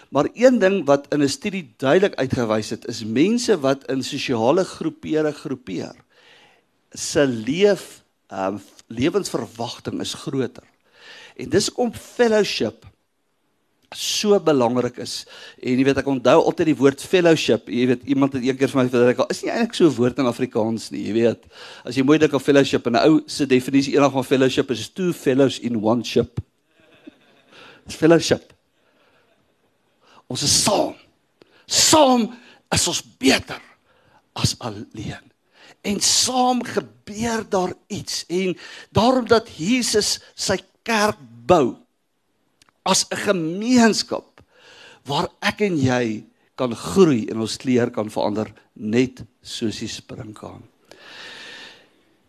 Maar 0.09 0.29
een 0.33 0.59
ding 0.59 0.85
wat 0.85 1.11
in 1.11 1.23
'n 1.23 1.29
studie 1.29 1.73
duidelik 1.77 2.15
uitgewys 2.15 2.69
het, 2.69 2.87
is 2.87 3.03
mense 3.03 3.59
wat 3.59 3.83
in 3.91 4.03
sosiale 4.03 4.63
groepere 4.63 5.31
groepeer, 5.31 5.95
se 6.91 7.27
leef 7.27 8.03
ehm 8.27 8.57
um, 8.57 8.61
lewensverwagting 8.87 9.99
is 10.01 10.13
groter. 10.13 10.63
En 11.35 11.49
dis 11.49 11.67
hoekom 11.67 11.93
fellowship 11.93 12.85
so 13.95 14.39
belangrik 14.43 14.97
is. 14.99 15.21
En 15.63 15.77
jy 15.79 15.85
weet 15.87 16.01
ek 16.01 16.09
onthou 16.11 16.35
altyd 16.41 16.71
die 16.71 16.77
woord 16.79 17.03
fellowship. 17.07 17.69
Jy 17.71 17.85
weet 17.93 18.03
iemand 18.11 18.35
het 18.35 18.43
eendag 18.43 18.73
vir 18.73 18.81
my 18.81 18.87
vertel, 18.91 19.29
is 19.31 19.43
nie 19.43 19.51
eintlik 19.53 19.77
so 19.77 19.87
'n 19.87 19.95
woord 19.95 20.19
in 20.19 20.27
Afrikaans 20.27 20.89
nie, 20.91 21.05
jy 21.07 21.13
weet. 21.13 21.45
As 21.85 21.95
jy 21.95 22.03
mooi 22.03 22.17
dink 22.19 22.33
aan 22.33 22.43
fellowship 22.43 22.87
en 22.87 22.95
'n 22.95 23.07
ou 23.07 23.21
se 23.27 23.45
definisie 23.45 23.93
eendag 23.95 24.11
van 24.11 24.23
fellowship 24.23 24.71
is 24.71 24.89
two 24.89 25.13
fellows 25.13 25.59
in 25.59 25.81
one 25.81 26.03
ship. 26.03 26.39
Dis 27.85 27.95
fellowship. 27.95 28.53
Ons 30.27 30.43
is 30.43 30.63
saam. 30.63 30.95
Saam 31.65 32.35
is 32.71 32.87
ons 32.87 33.01
beter 33.01 33.61
as 34.35 34.55
alleen. 34.59 35.31
En 35.87 35.99
saam 36.03 36.63
gebeur 36.67 37.45
daar 37.49 37.73
iets 37.87 38.25
en 38.27 38.55
daarom 38.91 39.27
dat 39.27 39.47
Jesus 39.55 40.17
sy 40.35 40.59
kerk 40.83 41.19
bou 41.47 41.77
as 42.83 43.05
'n 43.11 43.23
gemeenskap 43.27 44.41
waar 45.07 45.29
ek 45.41 45.61
en 45.61 45.77
jy 45.79 46.25
kan 46.55 46.75
groei 46.75 47.27
en 47.31 47.43
ons 47.45 47.57
kleer 47.57 47.91
kan 47.93 48.09
verander 48.09 48.51
net 48.73 49.23
soos 49.41 49.79
die 49.79 49.91
sprinkaan. 49.91 50.63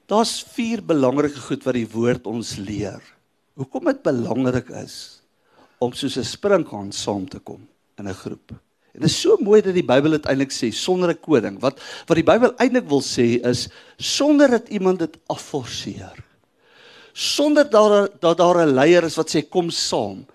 Daar's 0.09 0.41
vier 0.55 0.81
belangrike 0.81 1.41
goed 1.49 1.65
wat 1.65 1.75
die 1.75 1.88
woord 1.88 2.27
ons 2.27 2.57
leer. 2.57 3.03
Hoekom 3.59 3.91
dit 3.91 4.03
belangrik 4.03 4.71
is 4.71 5.21
om 5.79 5.93
soos 5.93 6.17
'n 6.17 6.25
sprinkaan 6.25 6.93
saam 6.93 7.29
te 7.29 7.38
kom 7.38 7.69
in 7.99 8.09
'n 8.09 8.15
groep. 8.15 8.53
En 8.95 9.00
dit 9.00 9.11
is 9.11 9.21
so 9.21 9.37
mooi 9.40 9.61
dat 9.62 9.75
die 9.75 9.87
Bybel 9.87 10.16
dit 10.16 10.26
eintlik 10.26 10.52
sê 10.54 10.71
sonder 10.73 11.11
'n 11.11 11.21
koding. 11.21 11.61
Wat 11.61 11.80
wat 12.07 12.16
die 12.16 12.25
Bybel 12.25 12.54
eintlik 12.57 12.88
wil 12.88 13.02
sê 13.02 13.40
is 13.45 13.68
sonder 13.97 14.49
dat 14.50 14.68
iemand 14.68 14.99
dit 14.99 15.16
afforceer. 15.26 16.25
Sonder 17.12 17.71
dat 17.71 18.21
dat 18.21 18.38
daar 18.38 18.66
'n 18.66 18.75
leier 18.75 19.04
is 19.04 19.16
wat 19.16 19.30
sê 19.30 19.49
kom 19.49 19.71
saam. 19.71 20.26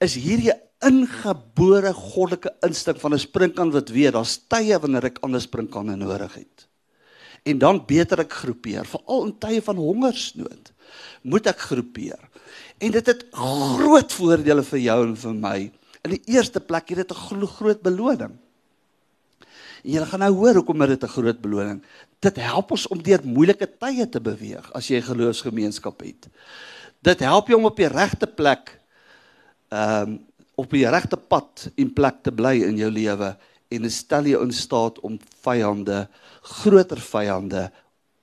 Is 0.00 0.14
hierdie 0.14 0.52
ingebore 0.84 1.92
goddelike 1.92 2.54
instink 2.62 3.00
van 3.00 3.14
'n 3.14 3.18
sprinkaan 3.18 3.70
wat 3.70 3.88
weet 3.88 4.12
daar's 4.12 4.38
tye 4.48 4.78
wanneer 4.78 5.04
ek 5.04 5.18
ander 5.22 5.40
sprinkaane 5.40 5.96
nodig 5.96 6.34
het. 6.34 6.68
En 7.44 7.58
dan 7.58 7.82
beter 7.86 8.20
ek 8.20 8.32
groepeer, 8.32 8.84
veral 8.84 9.24
in 9.24 9.38
tye 9.38 9.62
van 9.62 9.76
hongersnood. 9.76 10.72
Moet 11.22 11.46
ek 11.46 11.58
groepeer. 11.58 12.20
En 12.78 12.90
dit 12.90 13.06
het 13.06 13.26
groot 13.32 14.12
voordele 14.12 14.62
vir 14.62 14.78
jou 14.78 15.06
en 15.06 15.16
vir 15.16 15.34
my 15.34 15.58
In 16.02 16.14
die 16.16 16.22
eerste 16.34 16.60
plek 16.60 16.88
het 16.88 16.96
dit 16.96 17.10
'n 17.10 17.46
groot 17.46 17.82
beloning. 17.82 18.38
En 19.84 19.90
jy 19.90 20.04
gaan 20.04 20.20
nou 20.20 20.32
hoor 20.34 20.54
hoekom 20.54 20.86
dit 20.86 21.02
'n 21.02 21.08
groot 21.08 21.40
beloning. 21.40 21.82
Dit 22.20 22.36
help 22.36 22.70
ons 22.70 22.86
om 22.88 23.02
deur 23.02 23.20
moeilike 23.24 23.78
tye 23.78 24.08
te 24.08 24.20
beweeg 24.20 24.72
as 24.72 24.88
jy 24.88 24.96
'n 24.96 25.02
geloofsgemeenskap 25.02 26.00
het. 26.00 26.28
Dit 27.02 27.20
help 27.20 27.48
jou 27.48 27.58
om 27.58 27.64
op 27.64 27.76
die 27.76 27.88
regte 27.88 28.26
plek 28.26 28.80
ehm 29.68 30.08
um, 30.08 30.26
op 30.58 30.70
die 30.70 30.88
regte 30.90 31.16
pad 31.16 31.70
en 31.76 31.92
plek 31.92 32.22
te 32.22 32.32
bly 32.32 32.56
in 32.66 32.76
jou 32.76 32.90
lewe 32.90 33.36
en 33.68 33.82
dit 33.82 33.92
stel 33.92 34.26
jou 34.26 34.42
in 34.42 34.52
staat 34.52 35.00
om 35.00 35.18
vyande, 35.44 36.08
groter 36.42 36.98
vyande, 36.98 37.70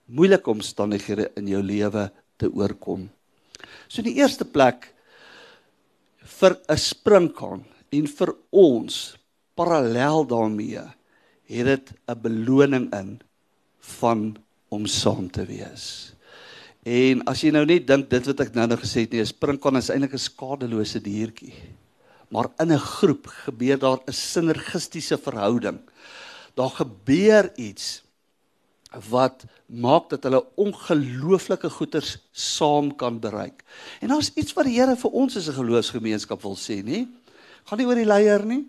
moeilike 0.06 0.50
omstandighede 0.50 1.32
in 1.36 1.48
jou 1.48 1.62
lewe 1.64 2.12
te 2.38 2.50
oorkom. 2.52 3.10
So 3.88 4.02
in 4.02 4.10
die 4.10 4.20
eerste 4.20 4.46
plek 4.46 4.95
vir 6.26 6.58
'n 6.70 6.78
sprinkaan 6.78 7.64
en 7.94 8.08
vir 8.08 8.36
ons 8.52 9.18
parallel 9.56 10.26
daarmee 10.26 10.84
het 11.46 11.66
dit 11.66 11.94
'n 12.10 12.22
beloning 12.22 12.94
in 12.94 13.22
van 13.80 14.38
om 14.70 14.86
saam 14.86 15.30
te 15.30 15.46
wees. 15.46 16.14
En 16.84 17.24
as 17.26 17.42
jy 17.42 17.52
nou 17.52 17.66
net 17.66 17.88
dink 17.88 18.10
dit 18.10 18.26
wat 18.26 18.40
ek 18.40 18.54
nou 18.54 18.68
nou 18.68 18.78
gesê 18.78 19.06
het, 19.06 19.12
nee, 19.12 19.22
'n 19.22 19.26
sprinkaan 19.26 19.78
is 19.78 19.90
eintlik 19.90 20.14
'n 20.14 20.18
skadelose 20.18 21.02
diertjie. 21.02 21.54
Maar 22.30 22.50
in 22.60 22.72
'n 22.74 22.80
groep 22.80 23.28
gebeur 23.28 23.78
daar 23.78 24.00
'n 24.08 24.14
sinergistiese 24.14 25.18
verhouding. 25.18 25.80
Daar 26.56 26.70
gebeur 26.70 27.52
iets 27.58 28.05
wat 29.10 29.46
maak 29.66 30.10
dat 30.10 30.24
hulle 30.28 30.44
ongelooflike 30.62 31.70
goeders 31.70 32.18
saam 32.32 32.92
kan 32.96 33.20
bereik. 33.20 33.64
En 34.02 34.14
daar's 34.14 34.32
iets 34.36 34.54
wat 34.54 34.70
die 34.70 34.78
Here 34.80 34.96
vir 34.96 35.12
ons 35.12 35.38
as 35.38 35.48
'n 35.50 35.60
geloofsgemeenskap 35.60 36.42
wil 36.42 36.56
sê, 36.56 36.84
nê? 36.84 37.08
Gaan 37.66 37.78
nie 37.78 37.88
oor 37.88 37.96
die 37.96 38.06
leier 38.06 38.46
nie, 38.46 38.66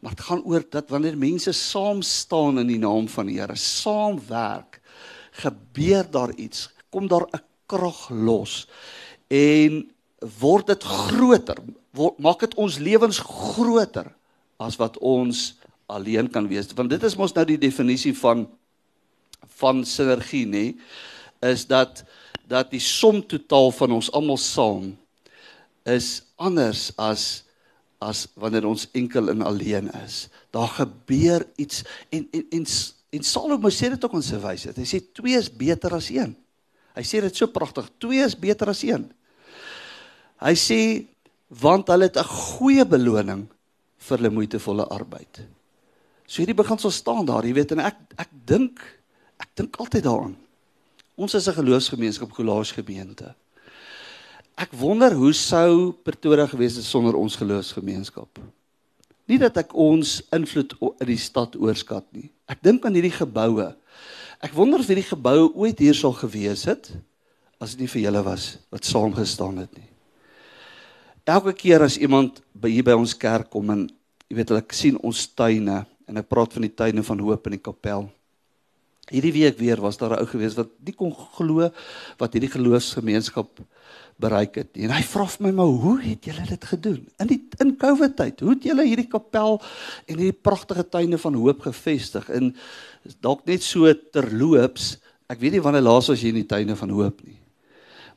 maar 0.00 0.14
dit 0.14 0.24
gaan 0.24 0.42
oor 0.44 0.64
dat 0.70 0.88
wanneer 0.88 1.16
mense 1.16 1.52
saam 1.52 2.02
staan 2.02 2.58
in 2.58 2.66
die 2.66 2.78
naam 2.78 3.08
van 3.08 3.26
die 3.26 3.38
Here, 3.38 3.56
saamwerk, 3.56 4.80
gebeur 5.32 6.10
daar 6.10 6.34
iets, 6.36 6.70
kom 6.90 7.08
daar 7.08 7.26
'n 7.32 7.42
krag 7.66 8.10
los 8.10 8.66
en 9.28 9.90
word 10.40 10.66
dit 10.66 10.82
groter, 10.84 11.56
word, 11.96 12.18
maak 12.18 12.40
dit 12.40 12.54
ons 12.54 12.78
lewens 12.78 13.18
groter 13.18 14.10
as 14.58 14.76
wat 14.76 14.98
ons 14.98 15.54
alleen 15.86 16.28
kan 16.30 16.48
wees. 16.48 16.68
Want 16.76 16.90
dit 16.90 17.02
is 17.02 17.16
mos 17.16 17.34
nou 17.34 17.44
die 17.44 17.58
definisie 17.58 18.12
van 18.18 18.48
van 19.60 19.84
sinergie 19.84 20.46
nê 20.46 20.64
is 21.40 21.66
dat 21.66 22.04
dat 22.50 22.72
die 22.72 22.82
som 22.82 23.20
totaal 23.22 23.70
van 23.70 23.92
ons 24.00 24.10
almal 24.16 24.38
saam 24.40 24.90
is 25.88 26.20
anders 26.36 26.90
as 26.98 27.44
as 28.00 28.24
wanneer 28.40 28.64
ons 28.64 28.86
enkel 28.96 29.28
en 29.28 29.42
alleen 29.44 29.90
is. 30.00 30.30
Daar 30.56 30.70
gebeur 30.78 31.44
iets 31.60 31.84
en 32.08 32.24
en 32.32 32.46
en, 32.56 32.66
en 33.10 33.26
Salomo 33.28 33.68
sê 33.68 33.90
dit 33.92 34.04
ook 34.04 34.16
in 34.16 34.24
sy 34.24 34.40
wysheid. 34.40 34.78
Hy 34.80 34.88
sê 34.88 35.02
twee 35.14 35.36
is 35.36 35.50
beter 35.52 35.92
as 35.94 36.08
een. 36.10 36.32
Hy 36.96 37.04
sê 37.06 37.20
dit 37.22 37.36
so 37.36 37.46
pragtig, 37.52 37.90
twee 38.00 38.24
is 38.24 38.34
beter 38.34 38.72
as 38.72 38.82
een. 38.88 39.04
Hy 40.40 40.54
sê 40.56 40.80
want 41.60 41.92
hulle 41.92 42.08
het 42.08 42.16
'n 42.16 42.24
goeie 42.24 42.84
beloning 42.84 43.46
vir 43.98 44.16
hulle 44.16 44.30
moeitevolle 44.30 44.86
arbeid. 44.88 45.42
So 46.26 46.40
hierdie 46.40 46.56
begin 46.56 46.78
sal 46.78 46.90
staan 46.90 47.26
daar, 47.26 47.44
jy 47.44 47.52
weet 47.52 47.72
en 47.72 47.80
ek 47.80 47.96
ek 48.16 48.30
dink 48.46 48.80
Ek 49.40 49.48
dink 49.56 49.78
altyd 49.80 50.04
daaraan. 50.04 50.36
Ons 51.16 51.34
is 51.34 51.48
'n 51.48 51.56
geloofsgemeenskap, 51.56 52.32
Golaasgemeente. 52.32 53.34
Ek 54.56 54.72
wonder 54.72 55.12
hoe 55.16 55.32
sou 55.32 55.92
Pretoria 55.92 56.46
gewees 56.46 56.76
het 56.76 56.84
sonder 56.84 57.14
ons 57.14 57.36
geloofsgemeenskap. 57.36 58.28
Nie 59.24 59.38
dat 59.38 59.56
ek 59.56 59.74
ons 59.74 60.22
invloed 60.32 60.74
in 61.00 61.06
die 61.06 61.16
stad 61.16 61.56
oorskat 61.56 62.04
nie. 62.12 62.30
Ek 62.48 62.62
dink 62.62 62.84
aan 62.84 62.94
hierdie 62.94 63.14
geboue. 63.14 63.74
Ek 64.40 64.52
wonder 64.52 64.80
of 64.80 64.88
hierdie 64.88 65.06
gebou 65.06 65.52
ooit 65.54 65.78
hier 65.78 65.94
sou 65.94 66.12
gewees 66.12 66.64
het 66.64 66.90
as 67.60 67.74
dit 67.76 67.84
nie 67.84 67.92
vir 67.92 68.02
julle 68.02 68.22
was 68.24 68.58
wat 68.72 68.84
saam 68.84 69.14
gestaan 69.14 69.58
het 69.58 69.72
nie. 69.76 69.88
Elke 71.30 71.52
keer 71.54 71.84
as 71.84 71.98
iemand 72.00 72.40
by 72.52 72.72
hier 72.72 72.82
by 72.82 72.96
ons 72.98 73.12
kerk 73.14 73.50
kom 73.52 73.68
en 73.70 73.84
jy 74.28 74.36
weet 74.36 74.50
hulle 74.50 74.64
sien 74.74 74.96
ons 75.06 75.26
tuine 75.36 75.84
en 76.08 76.18
ek 76.18 76.28
praat 76.28 76.56
van 76.56 76.66
die 76.66 76.74
tuine 76.74 77.04
van 77.06 77.20
Hoop 77.22 77.46
in 77.46 77.54
die 77.54 77.62
kapel. 77.62 78.08
Hierdie 79.10 79.32
week 79.34 79.58
weer 79.58 79.80
was 79.82 79.98
daar 79.98 80.14
'n 80.16 80.22
ou 80.22 80.26
gewees 80.26 80.54
wat 80.54 80.70
nie 80.84 80.94
kon 80.94 81.12
glo 81.12 81.70
wat 82.18 82.32
hierdie 82.32 82.50
geloofsgemeenskap 82.50 83.60
bereik 84.20 84.54
het. 84.54 84.70
En 84.76 84.90
hy 84.90 85.02
vra 85.02 85.26
vir 85.26 85.46
my 85.46 85.52
maar 85.56 85.66
hoe 85.66 85.96
het 86.02 86.24
julle 86.24 86.46
dit 86.46 86.64
gedoen? 86.64 87.08
In 87.18 87.26
die 87.26 87.40
in 87.58 87.76
Covid 87.76 88.16
tyd, 88.16 88.40
hoe 88.40 88.54
het 88.54 88.62
julle 88.62 88.86
hierdie 88.86 89.08
kapel 89.08 89.60
en 90.06 90.16
hierdie 90.16 90.36
pragtige 90.36 90.88
tuine 90.88 91.18
van 91.18 91.34
hoop 91.34 91.60
gevestig? 91.60 92.28
En 92.28 92.54
dalk 93.20 93.46
net 93.46 93.62
so 93.62 93.92
terloops, 94.12 94.98
ek 95.30 95.40
weet 95.40 95.52
nie 95.52 95.64
wanneer 95.64 95.82
laas 95.82 96.08
was 96.08 96.20
jy 96.20 96.28
in 96.28 96.42
die 96.42 96.46
tuine 96.46 96.76
van 96.76 96.90
hoop 96.90 97.22
nie. 97.24 97.38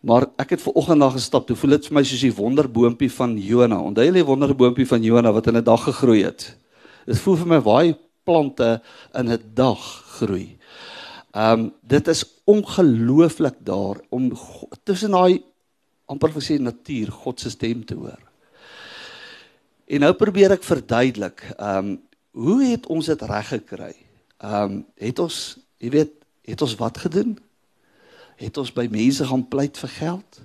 Maar 0.04 0.28
ek 0.38 0.58
het 0.58 0.62
ver 0.62 0.76
oggend 0.76 1.00
daar 1.00 1.16
gestap. 1.16 1.48
Toe 1.48 1.56
voel 1.56 1.78
dit 1.78 1.86
vir 1.88 1.96
my 1.96 2.04
soos 2.04 2.26
die 2.26 2.36
wonderboontjie 2.36 3.12
van 3.12 3.38
Jona. 3.40 3.80
Onthou 3.80 4.04
jy 4.04 4.12
die 4.12 4.26
wonderboontjie 4.28 4.88
van 4.90 5.04
Jona 5.04 5.32
wat 5.32 5.48
in 5.48 5.58
'n 5.58 5.64
dag 5.64 5.84
gegroei 5.84 6.24
het? 6.24 6.58
Dit 7.06 7.20
voel 7.20 7.38
vir 7.38 7.48
my 7.48 7.60
waai 7.62 7.96
plante 8.26 8.82
in 9.14 9.32
'n 9.32 9.40
dag 9.54 9.80
groei. 10.20 10.58
Ehm 11.34 11.60
um, 11.60 11.74
dit 11.82 12.08
is 12.08 12.26
ongelooflik 12.46 13.56
daar 13.66 13.98
om 14.10 14.32
tussen 14.84 15.12
daai 15.12 15.42
amper 16.06 16.30
gesê 16.30 16.60
natuur 16.62 17.10
God 17.12 17.40
se 17.40 17.50
stem 17.50 17.86
te 17.86 17.96
hoor. 17.98 18.22
En 19.90 20.06
nou 20.06 20.14
probeer 20.14 20.54
ek 20.54 20.64
verduidelik, 20.68 21.42
ehm 21.58 21.78
um, 21.78 21.96
hoe 22.34 22.64
het 22.66 22.86
ons 22.90 23.06
dit 23.10 23.26
reg 23.30 23.50
gekry? 23.50 23.96
Ehm 24.38 24.78
um, 24.78 24.86
het 25.02 25.20
ons, 25.20 25.40
jy 25.82 25.90
weet, 25.90 26.14
het 26.46 26.62
ons 26.62 26.76
wat 26.78 26.98
gedoen? 26.98 27.34
Het 28.38 28.58
ons 28.58 28.74
by 28.74 28.86
mense 28.92 29.26
gaan 29.26 29.48
pleit 29.48 29.78
vir 29.78 29.90
geld? 29.90 30.42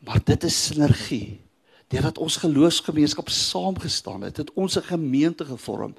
Maar 0.00 0.20
dit 0.24 0.44
is 0.44 0.64
sinergie 0.66 1.40
deurdat 1.92 2.18
ons 2.18 2.38
geloofsgemeenskap 2.40 3.28
saamgestaan 3.28 4.24
het, 4.24 4.40
het 4.40 4.50
ons 4.56 4.78
'n 4.78 4.88
gemeente 4.88 5.44
gevorm 5.44 5.94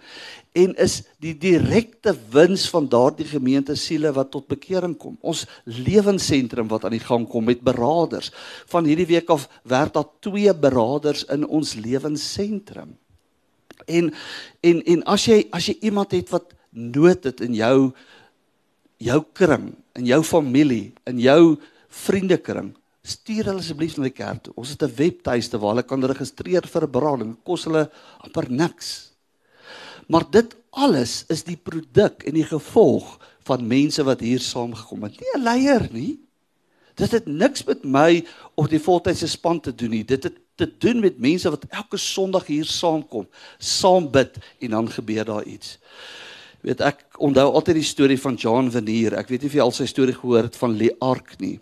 en 0.51 0.75
is 0.75 1.03
die 1.19 1.37
direkte 1.37 2.15
wins 2.29 2.69
van 2.69 2.89
daardie 2.89 3.25
gemeente 3.25 3.75
siele 3.75 4.11
wat 4.13 4.31
tot 4.31 4.47
bekering 4.47 4.97
kom. 4.97 5.17
Ons 5.21 5.45
lewensentrum 5.63 6.67
wat 6.67 6.85
aan 6.85 6.97
die 6.97 7.07
gang 7.07 7.27
kom 7.27 7.43
met 7.43 7.61
beraders. 7.61 8.31
Van 8.65 8.85
hierdie 8.85 9.05
week 9.05 9.29
af 9.29 9.49
werk 9.63 9.93
daar 9.93 10.09
twee 10.19 10.53
beraders 10.53 11.25
in 11.25 11.47
ons 11.47 11.73
lewensentrum. 11.73 12.97
En 13.85 14.13
en 14.61 14.83
en 14.83 15.03
as 15.03 15.25
jy 15.25 15.47
as 15.51 15.65
jy 15.65 15.77
iemand 15.81 16.11
het 16.11 16.29
wat 16.29 16.53
nood 16.69 17.23
het 17.23 17.41
in 17.41 17.53
jou 17.53 17.93
jou 18.97 19.23
kring, 19.33 19.73
in 19.93 20.05
jou 20.05 20.23
familie, 20.23 20.93
in 21.03 21.19
jou 21.19 21.57
vriendekring, 21.89 22.73
stuur 23.03 23.49
hulle 23.49 23.59
asseblief 23.59 23.97
na 23.97 24.07
die 24.07 24.15
kerk 24.15 24.45
toe. 24.45 24.53
Ons 24.55 24.71
het 24.73 24.83
'n 24.83 24.95
webtuiste 24.95 25.59
waar 25.59 25.75
hulle 25.75 25.83
kan 25.83 26.03
registreer 26.03 26.67
vir 26.67 26.83
'n 26.83 26.91
berading. 26.91 27.37
Kos 27.43 27.65
hulle 27.65 27.91
amper 28.23 28.49
niks. 28.49 29.11
Maar 30.07 30.23
dit 30.31 30.55
alles 30.71 31.25
is 31.29 31.43
die 31.43 31.57
produk 31.57 32.23
en 32.23 32.33
die 32.33 32.47
gevolg 32.47 33.19
van 33.45 33.67
mense 33.67 34.03
wat 34.03 34.19
hier 34.19 34.39
saamgekom 34.39 35.03
het. 35.03 35.19
Nie 35.19 35.33
'n 35.35 35.43
leier 35.43 35.89
nie. 35.91 36.19
Dit 36.95 37.11
het 37.11 37.25
niks 37.25 37.63
met 37.65 37.83
my 37.83 38.25
of 38.55 38.67
die 38.67 38.79
voltydse 38.79 39.27
span 39.27 39.59
te 39.59 39.75
doen 39.75 39.89
nie. 39.89 40.03
Dit 40.03 40.23
het 40.23 40.37
te 40.55 40.69
doen 40.77 40.99
met 40.99 41.19
mense 41.19 41.49
wat 41.49 41.65
elke 41.69 41.97
Sondag 41.97 42.45
hier 42.45 42.65
saamkom, 42.65 43.27
saam 43.57 44.11
bid 44.11 44.37
en 44.59 44.69
dan 44.69 44.89
gebeur 44.89 45.25
daar 45.25 45.43
iets. 45.43 45.77
Weet 46.61 46.81
ek 46.81 47.05
onthou 47.17 47.49
altyd 47.53 47.75
die 47.75 47.83
storie 47.83 48.19
van 48.19 48.35
John 48.35 48.69
Vanier. 48.71 49.17
Ek 49.17 49.27
weet 49.27 49.41
nie 49.41 49.49
of 49.49 49.53
jy 49.53 49.61
al 49.61 49.71
sy 49.71 49.85
storie 49.85 50.13
gehoor 50.13 50.43
het 50.43 50.55
van 50.55 50.77
Le 50.77 50.95
Arc 50.99 51.39
nie. 51.39 51.59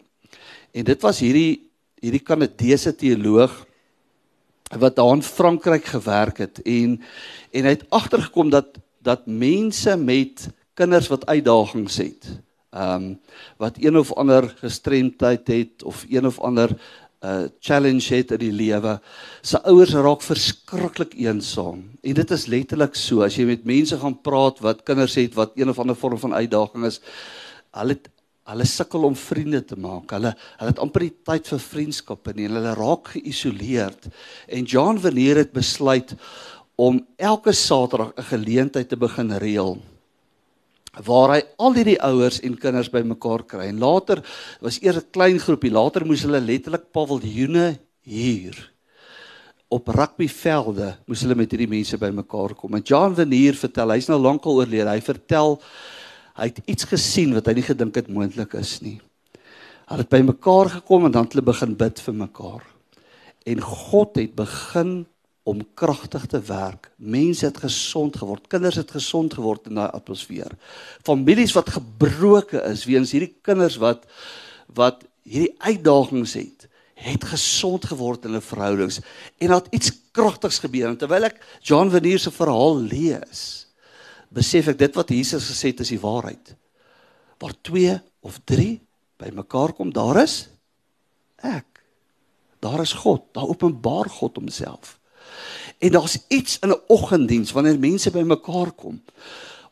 En 0.71 0.87
dit 0.87 1.01
was 1.01 1.19
hierdie 1.19 1.67
hierdie 2.01 2.23
Kanadese 2.25 2.95
teoloog 2.97 3.53
wat 4.81 4.95
daar 4.97 5.11
in 5.13 5.21
Frankryk 5.21 5.85
gewerk 5.85 6.39
het 6.41 6.61
en 6.65 6.95
en 7.51 7.67
hy 7.67 7.73
het 7.75 7.85
agtergekom 7.89 8.49
dat 8.49 8.79
dat 9.01 9.27
mense 9.27 9.97
met 9.97 10.47
kinders 10.73 11.09
wat 11.11 11.25
uitdagings 11.25 11.97
het. 11.97 12.25
Ehm 12.71 13.03
um, 13.03 13.19
wat 13.57 13.77
een 13.77 13.97
of 13.97 14.13
ander 14.13 14.47
gestremdheid 14.63 15.47
het 15.47 15.83
of 15.83 16.05
een 16.09 16.25
of 16.25 16.39
ander 16.39 16.69
'n 17.21 17.27
uh, 17.27 17.43
challenge 17.59 18.15
het 18.15 18.31
in 18.31 18.37
die 18.37 18.51
lewe. 18.51 18.99
Se 19.41 19.61
ouers 19.63 19.93
raak 19.93 20.21
verskriklik 20.21 21.13
eensaam. 21.13 21.83
En 22.01 22.13
dit 22.13 22.31
is 22.31 22.45
letterlik 22.45 22.95
so 22.95 23.21
as 23.21 23.35
jy 23.35 23.45
met 23.45 23.63
mense 23.63 23.97
gaan 23.97 24.21
praat 24.21 24.59
wat 24.59 24.83
kinders 24.83 25.15
het 25.15 25.33
wat 25.33 25.51
een 25.55 25.69
of 25.69 25.79
ander 25.79 25.95
vorm 25.95 26.17
van 26.17 26.33
uitdaging 26.33 26.85
is. 26.85 27.01
Hulle 27.71 27.99
Hulle 28.49 28.65
sukkel 28.65 29.05
om 29.05 29.15
vriende 29.15 29.61
te 29.65 29.77
maak. 29.77 30.11
Hulle 30.15 30.33
hulle 30.33 30.71
het 30.71 30.81
amper 30.81 31.05
die 31.05 31.13
tyd 31.29 31.47
vir 31.51 31.61
vriendskappe 31.61 32.33
nie. 32.35 32.47
Hulle 32.49 32.73
raak 32.77 33.13
geïsoleerd. 33.13 34.09
En 34.49 34.65
John 34.65 34.97
Verleer 35.01 35.43
het 35.43 35.53
besluit 35.53 36.15
om 36.75 36.99
elke 37.17 37.53
Saterdag 37.53 38.13
'n 38.17 38.29
geleentheid 38.33 38.89
te 38.89 38.97
begin 38.97 39.31
reël 39.37 39.77
waar 41.05 41.37
hy 41.37 41.41
al 41.57 41.73
hierdie 41.73 42.01
ouers 42.03 42.41
en 42.43 42.57
kinders 42.57 42.89
bymekaar 42.91 43.45
kry. 43.47 43.69
En 43.69 43.79
later 43.79 44.23
was 44.59 44.81
eers 44.81 44.97
'n 44.97 45.11
klein 45.11 45.39
groepie. 45.39 45.71
Later 45.71 46.05
moes 46.05 46.23
hulle 46.23 46.41
letterlik 46.41 46.91
paviljoene 46.91 47.79
huur 48.03 48.71
op 49.71 49.87
rugbyvelde 49.87 50.97
moes 51.07 51.21
hulle 51.21 51.35
met 51.35 51.51
hierdie 51.51 51.69
mense 51.69 51.97
bymekaar 51.97 52.55
kom. 52.55 52.75
En 52.75 52.83
John 52.83 53.15
Verleer 53.15 53.55
vertel, 53.55 53.93
hy's 53.95 54.09
nou 54.09 54.19
lankal 54.19 54.59
oorlede. 54.59 54.89
Hy 54.89 55.01
vertel 55.01 55.61
Hy 56.41 56.49
het 56.49 56.61
iets 56.65 56.87
gesien 56.89 57.35
wat 57.37 57.45
hy 57.45 57.59
nie 57.59 57.67
gedink 57.67 57.99
het 57.99 58.09
moontlik 58.09 58.55
is 58.57 58.79
nie. 58.81 58.97
Hulle 59.91 60.01
het 60.01 60.09
by 60.09 60.23
mekaar 60.25 60.71
gekom 60.79 61.05
en 61.05 61.13
dan 61.13 61.27
het 61.27 61.35
hulle 61.35 61.45
begin 61.45 61.75
bid 61.77 62.01
vir 62.01 62.15
mekaar. 62.17 62.63
En 63.45 63.61
God 63.61 64.17
het 64.17 64.33
begin 64.37 65.03
om 65.45 65.61
kragtig 65.77 66.25
te 66.25 66.41
werk. 66.49 66.89
Mense 66.97 67.45
het 67.45 67.61
gesond 67.61 68.17
geword, 68.17 68.49
kinders 68.49 68.79
het 68.81 68.93
gesond 68.93 69.33
geword 69.37 69.69
in 69.69 69.77
daai 69.77 69.89
atmosfeer. 69.93 70.53
Families 71.05 71.53
wat 71.57 71.73
gebroke 71.77 72.61
is 72.69 72.85
weens 72.89 73.13
hierdie 73.13 73.33
kinders 73.45 73.77
wat 73.81 74.05
wat 74.71 75.01
hierdie 75.27 75.53
uitdagings 75.59 76.33
het, 76.39 76.67
het 76.95 77.25
gesond 77.27 77.85
geword 77.89 78.25
in 78.25 78.31
hulle 78.31 78.45
verhoudings 78.45 79.01
en 79.37 79.51
dat 79.53 79.67
iets 79.75 79.91
kragtigs 80.15 80.61
gebeur. 80.63 80.87
En 80.89 80.97
terwyl 80.97 81.27
ek 81.29 81.41
John 81.61 81.91
Vanier 81.91 82.21
se 82.21 82.31
verhaal 82.33 82.79
lees, 82.85 83.60
besef 84.31 84.71
ek 84.71 84.79
dit 84.79 84.95
wat 84.95 85.11
Jesus 85.11 85.49
gesê 85.51 85.73
het 85.73 85.83
is 85.83 85.93
die 85.93 86.01
waarheid. 86.01 86.55
Waar 87.41 87.53
twee 87.61 87.97
of 88.23 88.39
drie 88.47 88.81
bymekaar 89.21 89.73
kom, 89.77 89.91
daar 89.93 90.23
is 90.23 90.47
ek. 91.41 91.67
Daar 92.61 92.81
is 92.83 92.93
God. 92.93 93.25
Daar 93.33 93.49
openbaar 93.49 94.09
God 94.09 94.37
homself. 94.37 94.97
En 95.81 95.91
daar's 95.91 96.17
iets 96.29 96.59
in 96.61 96.69
'n 96.69 96.81
oggenddiens 96.87 97.51
wanneer 97.51 97.79
mense 97.79 98.11
bymekaar 98.11 98.71
kom 98.71 99.01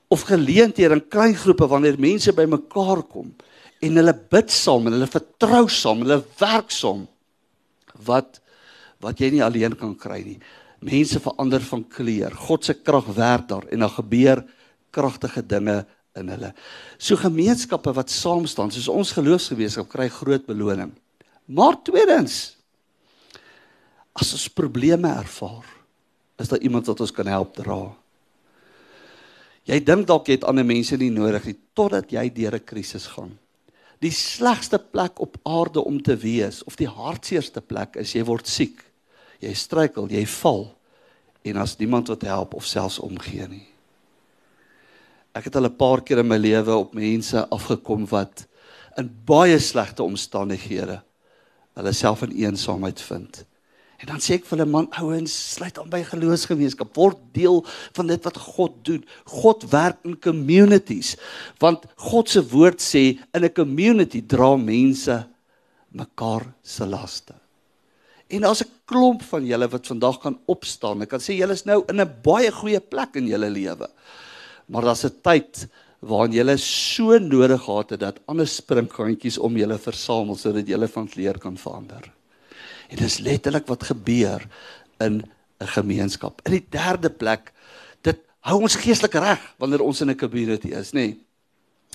of 0.07 0.21
geleenthede 0.21 0.93
in 0.93 1.07
klein 1.07 1.35
groepe 1.35 1.67
wanneer 1.67 1.99
mense 1.99 2.33
bymekaar 2.33 3.03
kom 3.03 3.35
en 3.79 3.95
hulle 3.95 4.13
bid 4.29 4.51
saam 4.51 4.87
en 4.87 4.95
hulle 4.97 5.07
vertrou 5.07 5.67
saam, 5.69 6.01
hulle 6.03 6.23
werk 6.39 6.71
saam 6.71 7.07
wat 8.05 8.41
wat 8.99 9.19
jy 9.19 9.29
nie 9.31 9.43
alleen 9.43 9.77
kan 9.79 9.93
kry 9.95 10.19
nie. 10.25 10.39
Mense 10.79 11.19
verander 11.19 11.61
van 11.61 11.83
kleur. 11.87 12.35
God 12.35 12.65
se 12.65 12.73
krag 12.73 13.05
werk 13.15 13.47
daar 13.49 13.67
en 13.67 13.79
dan 13.79 13.89
gebeur 13.89 14.43
kragtige 14.95 15.43
dinge 15.45 15.85
in 16.17 16.29
hulle. 16.31 16.53
So 16.97 17.19
gemeenskappe 17.19 17.93
wat 17.95 18.11
saam 18.13 18.47
staan, 18.49 18.71
soos 18.71 18.89
ons 18.91 19.11
geloofsgemeenskap 19.17 19.89
kry 19.91 20.07
groot 20.13 20.45
beloning. 20.47 20.93
Maar 21.49 21.79
tweedens 21.83 22.55
as 24.19 24.33
ons 24.35 24.49
probleme 24.51 25.07
ervaar, 25.07 25.67
is 26.39 26.49
daar 26.51 26.59
iemand 26.65 26.89
wat 26.89 26.99
ons 27.05 27.13
kan 27.15 27.27
help 27.29 27.53
dra. 27.55 27.79
Jy 29.69 29.77
dink 29.85 30.07
dalk 30.09 30.27
jy 30.27 30.39
het 30.39 30.47
ander 30.49 30.65
mense 30.65 30.97
nie 30.97 31.11
nodig 31.13 31.45
nie 31.45 31.57
totdat 31.77 32.11
jy 32.11 32.25
deur 32.33 32.55
'n 32.55 32.65
krisis 32.65 33.05
gaan. 33.07 33.37
Die 34.01 34.11
slegste 34.11 34.79
plek 34.79 35.19
op 35.19 35.37
aarde 35.43 35.83
om 35.83 36.01
te 36.01 36.15
wees 36.15 36.63
of 36.63 36.75
die 36.75 36.87
hartseerste 36.87 37.61
plek 37.61 37.95
is 37.95 38.15
jy 38.15 38.23
word 38.23 38.47
siek. 38.47 38.83
Jy 39.39 39.53
struikel, 39.55 40.09
jy 40.11 40.25
val 40.41 40.67
en 41.47 41.57
as 41.57 41.77
niemand 41.79 42.11
wat 42.11 42.25
help 42.27 42.53
of 42.53 42.67
selfs 42.67 42.99
omgee 42.99 43.47
nie. 43.47 43.67
Ek 45.33 45.45
het 45.47 45.55
al 45.55 45.69
'n 45.69 45.75
paar 45.75 46.01
keer 46.01 46.19
in 46.19 46.27
my 46.27 46.37
lewe 46.37 46.75
op 46.75 46.93
mense 46.93 47.47
afgekom 47.49 48.05
wat 48.09 48.47
in 48.97 49.09
baie 49.25 49.59
slegte 49.59 50.03
omstandighede 50.03 51.01
hulle 51.73 51.93
self 51.93 52.21
in 52.21 52.31
eensaamheid 52.31 53.01
vind. 53.01 53.45
En 53.99 54.07
dan 54.07 54.21
sê 54.23 54.37
ek 54.39 54.45
vir 54.47 54.57
hulle 54.57 54.71
man 54.71 54.87
ouens, 55.01 55.33
sluit 55.55 55.79
aan 55.79 55.89
by 55.91 55.99
geloofsgemeenskap, 56.07 56.91
word 56.95 57.19
deel 57.35 57.65
van 57.97 58.07
dit 58.07 58.23
wat 58.23 58.37
God 58.37 58.77
doen. 58.87 59.01
God 59.27 59.65
werk 59.71 59.99
in 60.07 60.15
communities. 60.23 61.17
Want 61.59 61.83
God 61.95 62.31
se 62.31 62.43
woord 62.53 62.79
sê 62.79 63.19
in 63.35 63.43
'n 63.43 63.53
community 63.53 64.21
dra 64.21 64.55
mense 64.55 65.27
mekaar 65.91 66.53
se 66.63 66.85
laste. 66.85 67.38
En 68.29 68.41
daar's 68.45 68.61
'n 68.61 68.71
klomp 68.85 69.21
van 69.21 69.45
julle 69.45 69.67
wat 69.67 69.87
vandag 69.87 70.19
kan 70.19 70.39
opstaan. 70.45 71.01
Ek 71.01 71.09
kan 71.09 71.19
sê 71.19 71.33
julle 71.33 71.53
is 71.53 71.65
nou 71.65 71.83
in 71.87 72.01
'n 72.01 72.13
baie 72.23 72.51
goeie 72.51 72.79
plek 72.79 73.15
in 73.15 73.27
julle 73.27 73.49
lewe. 73.49 73.89
Maar 74.67 74.81
daar's 74.81 75.05
'n 75.05 75.21
tyd 75.21 75.67
waarin 75.99 76.31
julle 76.31 76.57
so 76.57 77.17
nodig 77.17 77.63
gehad 77.63 77.89
het 77.89 77.99
dat 77.99 78.19
ander 78.25 78.47
springkantjies 78.47 79.37
om 79.37 79.57
julle 79.57 79.77
versamel 79.77 80.35
sodat 80.35 80.67
julle 80.67 80.87
van 80.87 81.07
kleur 81.07 81.37
kan 81.37 81.57
verander. 81.57 82.11
En 82.89 82.97
dis 82.97 83.19
letterlik 83.19 83.67
wat 83.67 83.83
gebeur 83.83 84.47
in 84.99 85.23
'n 85.59 85.67
gemeenskap. 85.67 86.41
In 86.45 86.51
die 86.51 86.65
derde 86.69 87.09
plek, 87.09 87.53
dit 88.01 88.17
hou 88.39 88.61
ons 88.61 88.75
geestelik 88.75 89.13
reg 89.13 89.55
wanneer 89.57 89.81
ons 89.81 90.01
in 90.01 90.09
'n 90.09 90.17
community 90.17 90.67
is, 90.67 90.91
nê? 90.91 90.93
Nee. 90.93 91.28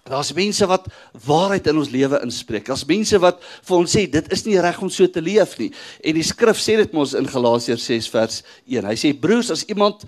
Daar's 0.04 0.34
mense 0.36 0.66
wat 0.68 0.90
waarheid 1.24 1.66
in 1.70 1.78
ons 1.80 1.88
lewe 1.88 2.18
inspreek. 2.20 2.66
Daar's 2.68 2.84
mense 2.84 3.16
wat 3.22 3.38
vir 3.40 3.76
ons 3.76 3.94
sê 3.96 4.04
dit 4.10 4.26
is 4.36 4.42
nie 4.44 4.58
reg 4.60 4.80
om 4.84 4.90
so 4.92 5.08
te 5.08 5.22
leef 5.24 5.56
nie. 5.56 5.70
En 6.04 6.18
die 6.18 6.26
skrif 6.26 6.60
sê 6.60 6.76
dit 6.76 6.92
mos 6.92 7.14
in 7.16 7.28
Galasiërs 7.28 7.86
6 7.88 8.10
vers 8.12 8.42
1. 8.68 8.84
Hy 8.84 8.98
sê 9.00 9.14
broers, 9.16 9.48
as 9.54 9.64
iemand 9.64 10.04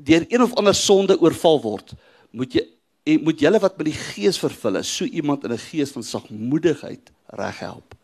deur 0.00 0.24
een 0.30 0.44
of 0.46 0.54
ander 0.56 0.76
sonde 0.76 1.18
oorval 1.20 1.60
word, 1.60 1.92
moet 2.32 2.56
jy 2.56 2.64
moet 3.24 3.40
julle 3.40 3.56
wat 3.62 3.78
met 3.80 3.86
die 3.88 3.96
gees 3.96 4.36
vervul 4.36 4.76
is, 4.82 4.88
so 4.92 5.04
iemand 5.04 5.44
in 5.44 5.52
'n 5.52 5.58
gees 5.70 5.92
van 5.92 6.02
sagmoedigheid 6.02 7.10
reghelp. 7.40 7.94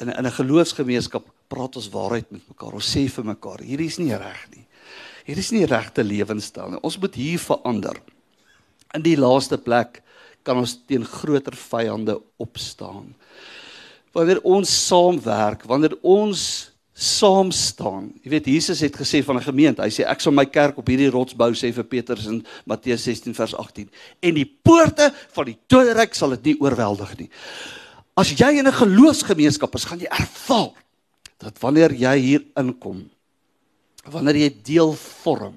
In 0.00 0.08
in 0.08 0.26
'n 0.26 0.38
geloofsgemeenskap 0.40 1.24
praat 1.48 1.76
ons 1.76 1.88
waarheid 1.88 2.30
met 2.30 2.48
mekaar. 2.48 2.74
Ons 2.74 2.96
sê 2.96 3.08
vir 3.08 3.24
mekaar, 3.24 3.60
hierdie 3.60 3.86
is 3.86 3.98
nie 3.98 4.14
reg 4.14 4.48
nie. 4.54 4.66
Hierdie 5.24 5.44
is 5.44 5.52
nie 5.52 5.66
regte 5.66 6.02
lewenstyl 6.02 6.70
nie. 6.70 6.80
Ons 6.82 6.98
moet 6.98 7.14
hier 7.14 7.38
verander. 7.38 8.00
In 8.96 9.04
die 9.04 9.16
laaste 9.16 9.58
plek 9.60 10.02
kan 10.46 10.56
ons 10.56 10.78
teen 10.88 11.04
groter 11.04 11.56
vyande 11.56 12.16
opstaan. 12.40 13.12
Wanneer 14.16 14.40
ons 14.48 14.70
saamwerk, 14.88 15.66
wanneer 15.68 15.96
ons 16.00 16.70
saam 16.98 17.52
staan. 17.54 18.08
Jy 18.24 18.32
weet 18.32 18.48
Jesus 18.50 18.80
het 18.82 18.96
gesê 18.96 19.20
van 19.22 19.36
'n 19.36 19.46
gemeente. 19.46 19.82
Hy 19.82 19.90
sê 19.90 20.02
ek 20.04 20.20
sal 20.20 20.32
my 20.32 20.46
kerk 20.46 20.78
op 20.78 20.86
hierdie 20.86 21.10
rots 21.10 21.34
bou 21.34 21.52
sê 21.52 21.72
vir 21.72 21.84
Petrus 21.84 22.26
in 22.26 22.44
Matteus 22.66 23.02
16 23.04 23.34
vers 23.34 23.54
18. 23.54 23.90
En 24.20 24.34
die 24.34 24.58
poorte 24.62 25.12
van 25.32 25.44
die 25.44 25.58
doderyk 25.68 26.14
sal 26.14 26.30
dit 26.30 26.44
nie 26.44 26.60
oorweldig 26.60 27.18
nie. 27.18 27.30
As 28.16 28.30
jy 28.30 28.58
in 28.58 28.66
'n 28.66 28.72
geloofsgemeenskap 28.72 29.74
is, 29.74 29.84
gaan 29.84 30.00
jy 30.00 30.08
ervaar 30.10 30.72
dat 31.38 31.58
wanneer 31.60 31.92
jy 31.92 32.18
hier 32.18 32.44
inkom, 32.56 33.08
wanneer 34.04 34.36
jy 34.36 34.56
deel 34.62 34.92
vorm 34.92 35.56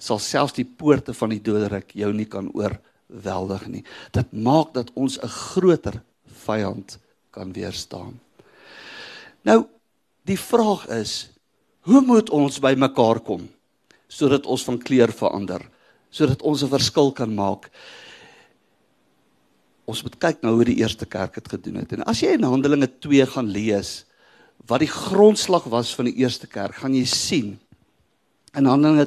sal 0.00 0.18
selfs 0.18 0.56
die 0.56 0.64
poorte 0.64 1.14
van 1.16 1.34
die 1.34 1.42
doderyk 1.44 1.92
jou 1.98 2.10
nie 2.16 2.26
kan 2.28 2.48
oorweldig 2.56 3.66
nie. 3.68 3.84
Dit 4.16 4.32
maak 4.32 4.72
dat 4.74 4.90
ons 4.96 5.18
'n 5.20 5.28
groter 5.28 6.02
vyand 6.26 6.98
kan 7.30 7.52
weerstaan. 7.52 8.18
Nou, 9.44 9.66
die 10.26 10.38
vraag 10.38 10.88
is, 10.88 11.30
hoe 11.88 12.00
moet 12.00 12.30
ons 12.30 12.60
by 12.60 12.74
mekaar 12.74 13.20
kom 13.20 13.48
sodat 14.10 14.46
ons 14.46 14.64
van 14.66 14.78
kleur 14.78 15.12
verander, 15.14 15.62
sodat 16.10 16.42
ons 16.42 16.62
'n 16.62 16.68
verskil 16.68 17.12
kan 17.12 17.34
maak? 17.34 17.70
Ons 19.86 20.02
moet 20.02 20.18
kyk 20.18 20.42
na 20.42 20.50
hoe 20.50 20.64
die 20.64 20.80
eerste 20.82 21.06
kerk 21.06 21.34
dit 21.34 21.48
gedoen 21.48 21.76
het. 21.76 21.92
En 21.92 22.02
as 22.02 22.20
jy 22.20 22.34
in 22.34 22.42
Handelinge 22.42 22.88
2 22.98 23.26
gaan 23.26 23.46
lees 23.46 24.04
wat 24.66 24.80
die 24.80 24.90
grondslag 24.90 25.64
was 25.64 25.94
van 25.94 26.04
die 26.04 26.16
eerste 26.16 26.46
kerk, 26.46 26.74
gaan 26.74 26.94
jy 26.94 27.04
sien 27.04 27.58
in 28.54 28.66
Handelinge 28.66 29.06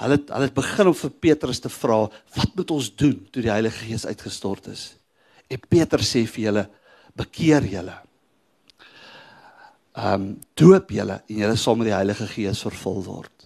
Hulle 0.00 0.16
het, 0.18 0.28
hulle 0.28 0.48
het 0.48 0.54
begin 0.54 0.86
om 0.86 0.94
vir 0.94 1.10
Petrus 1.10 1.60
te 1.60 1.68
vra, 1.68 2.08
"Wat 2.36 2.54
moet 2.54 2.70
ons 2.70 2.94
doen 2.96 3.28
toe 3.30 3.42
die 3.42 3.50
Heilige 3.50 3.84
Gees 3.86 4.06
uitgestort 4.06 4.66
is?" 4.66 4.94
En 5.48 5.60
Petrus 5.68 6.16
sê 6.16 6.26
vir 6.26 6.44
hulle, 6.44 6.68
"Bekeer 7.16 7.62
julle. 7.62 7.98
Ehm 9.94 10.14
um, 10.14 10.40
doop 10.54 10.90
julle 10.90 11.22
en 11.28 11.36
julle 11.36 11.56
sal 11.56 11.76
met 11.76 11.86
die 11.86 11.94
Heilige 11.94 12.26
Gees 12.26 12.62
vervul 12.62 13.04
word." 13.04 13.42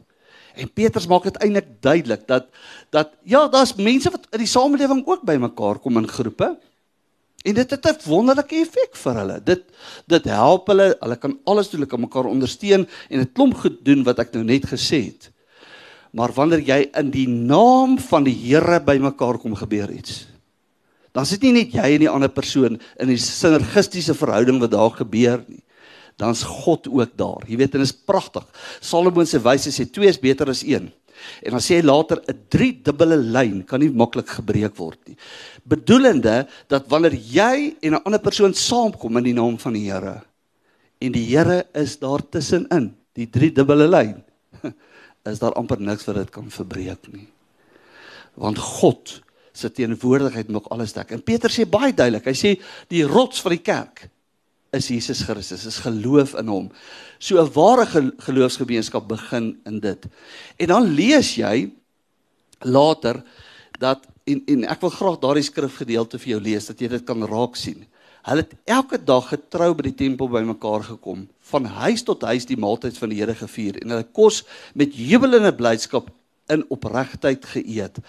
En 0.56 0.72
Petrus 0.72 1.06
maak 1.06 1.26
dit 1.28 1.36
eintlik 1.44 1.68
duidelik 1.84 2.26
dat 2.28 2.48
dat 2.90 3.12
ja, 3.24 3.48
daar's 3.48 3.74
mense 3.76 4.10
wat 4.10 4.26
in 4.32 4.38
die 4.38 4.48
samelewing 4.48 5.02
ook 5.06 5.24
bymekaar 5.28 5.78
kom 5.78 5.98
in 6.00 6.08
groepe. 6.08 6.56
En 7.44 7.54
dit 7.54 7.70
het 7.70 7.86
'n 7.86 8.08
wonderlike 8.08 8.56
effek 8.56 8.96
vir 8.96 9.14
hulle. 9.14 9.40
Dit 9.44 9.62
dit 10.06 10.24
help 10.24 10.66
hulle, 10.66 10.96
hulle 11.00 11.16
kan 11.16 11.38
alles 11.44 11.68
doen, 11.68 11.80
hulle 11.80 11.90
kan 11.90 12.00
mekaar 12.00 12.24
ondersteun 12.24 12.88
en 13.08 13.20
'n 13.20 13.32
klomp 13.32 13.54
goed 13.54 13.84
doen 13.84 14.02
wat 14.02 14.18
ek 14.18 14.32
nou 14.32 14.44
net 14.44 14.66
gesê 14.66 15.04
het. 15.04 15.30
Maar 16.12 16.32
wanneer 16.32 16.60
jy 16.60 16.80
in 16.94 17.10
die 17.10 17.28
naam 17.28 17.98
van 17.98 18.24
die 18.24 18.34
Here 18.34 18.80
bymekaar 18.80 19.38
kom 19.38 19.54
gebeur 19.54 19.90
iets. 19.90 20.26
Dan 21.16 21.26
sit 21.26 21.42
nie 21.42 21.54
net 21.56 21.72
jy 21.72 21.94
en 21.94 22.02
die 22.04 22.10
ander 22.12 22.28
persoon 22.28 22.76
in 23.00 23.10
'n 23.10 23.16
sinergistiese 23.16 24.14
verhouding 24.14 24.60
wat 24.60 24.70
daar 24.70 24.90
gebeur 24.90 25.44
nie. 25.48 25.62
Dan's 26.16 26.42
God 26.42 26.88
ook 26.88 27.16
daar. 27.16 27.44
Jy 27.46 27.56
weet 27.56 27.74
en 27.74 27.80
dit 27.80 27.88
is 27.88 27.92
pragtig. 27.92 28.44
Salomo 28.80 29.24
se 29.24 29.38
wyse 29.38 29.70
sê 29.70 29.84
2 29.90 30.08
is 30.08 30.20
beter 30.20 30.48
as 30.48 30.62
1. 30.62 30.92
En 31.42 31.50
dan 31.50 31.60
sê 31.60 31.76
hy 31.76 31.82
later 31.82 32.20
'n 32.28 32.46
drie 32.48 32.80
dubbele 32.82 33.16
lyn 33.16 33.64
kan 33.64 33.80
nie 33.80 33.90
maklik 33.90 34.28
gebreek 34.28 34.76
word 34.76 34.98
nie. 35.06 35.16
Bedoelende 35.64 36.46
dat 36.68 36.88
wanneer 36.88 37.14
jy 37.14 37.76
en 37.82 37.94
'n 37.94 38.02
ander 38.04 38.20
persoon 38.20 38.54
saamkom 38.54 39.16
in 39.16 39.24
die 39.24 39.34
naam 39.34 39.58
van 39.58 39.72
die 39.72 39.90
Here 39.90 40.22
en 41.00 41.12
die 41.12 41.24
Here 41.24 41.66
is 41.74 41.98
daar 41.98 42.22
tussenin, 42.22 42.94
die 43.14 43.26
drie 43.26 43.52
dubbele 43.52 43.88
lyn 43.88 44.22
is 45.26 45.42
daar 45.42 45.56
amper 45.58 45.80
niks 45.80 46.06
wat 46.08 46.20
dit 46.20 46.30
kan 46.30 46.50
verbreek 46.50 47.08
nie. 47.12 47.26
Want 48.34 48.58
God 48.58 49.20
se 49.56 49.70
teenwoordigheid 49.72 50.50
maak 50.52 50.68
alles 50.70 50.92
dek. 50.92 51.14
En 51.16 51.22
Petrus 51.24 51.56
sê 51.56 51.64
baie 51.68 51.94
duidelik, 51.96 52.26
hy 52.28 52.36
sê 52.36 52.52
die 52.92 53.04
rots 53.08 53.40
van 53.44 53.56
die 53.56 53.64
kerk 53.64 54.08
is 54.76 54.90
Jesus 54.90 55.22
Christus, 55.24 55.64
is 55.64 55.78
geloof 55.84 56.34
in 56.36 56.50
hom. 56.52 56.66
So 57.18 57.40
'n 57.40 57.52
ware 57.54 57.86
geloofsgemeenskap 58.18 59.08
begin 59.08 59.56
in 59.64 59.80
dit. 59.80 60.06
En 60.58 60.66
dan 60.66 60.84
lees 60.94 61.36
jy 61.36 61.72
later 62.60 63.22
dat 63.78 64.06
en 64.24 64.42
en 64.46 64.64
ek 64.64 64.80
wil 64.80 64.90
graag 64.90 65.18
daardie 65.20 65.46
skrifgedeelte 65.46 66.18
vir 66.18 66.30
jou 66.30 66.40
lees 66.40 66.66
dat 66.66 66.80
jy 66.80 66.88
dit 66.88 67.04
kan 67.04 67.22
raak 67.22 67.56
sien. 67.56 67.86
Hulle 68.26 68.42
het 68.42 68.54
elke 68.64 68.98
dag 68.98 69.28
getrou 69.28 69.74
by 69.74 69.82
die 69.82 69.94
tempel 69.94 70.28
bymekaar 70.28 70.82
gekom, 70.82 71.28
van 71.50 71.66
huis 71.82 72.02
tot 72.06 72.24
huis 72.26 72.46
die 72.48 72.58
maaltyd 72.58 72.98
van 72.98 73.12
die 73.12 73.20
Here 73.20 73.34
gevier 73.38 73.78
en 73.82 73.94
hulle 73.94 74.06
kos 74.16 74.42
met 74.74 74.96
jubelende 74.98 75.52
blydskap 75.54 76.10
in 76.52 76.64
opregtheid 76.74 77.46
geëet. 77.52 78.00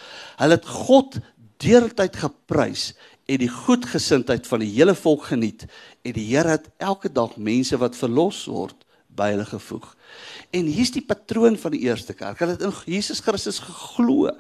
Hulle 0.41 0.58
het 0.58 0.65
God 0.69 1.19
deurtyd 1.62 2.17
geprys 2.21 2.91
en 3.28 3.41
die 3.41 3.52
goedgesindheid 3.52 4.47
van 4.47 4.63
die 4.63 4.71
hele 4.71 4.95
volk 4.97 5.30
geniet 5.32 5.67
en 6.06 6.17
die 6.17 6.28
Here 6.32 6.58
het 6.58 6.69
elke 6.82 7.12
dag 7.13 7.38
mense 7.38 7.78
wat 7.82 7.97
verlos 8.00 8.45
word 8.50 8.86
by 9.17 9.32
hulle 9.34 9.47
gevoeg. 9.50 9.88
En 10.54 10.69
hier's 10.69 10.93
die 10.93 11.06
patroon 11.06 11.58
van 11.58 11.73
die 11.73 11.84
eerste 11.88 12.13
kerk. 12.17 12.39
Hulle 12.41 12.54
het 12.56 12.65
in 12.65 12.73
Jesus 12.86 13.23
Christus 13.26 13.60
geglo 13.65 14.30
en 14.30 14.38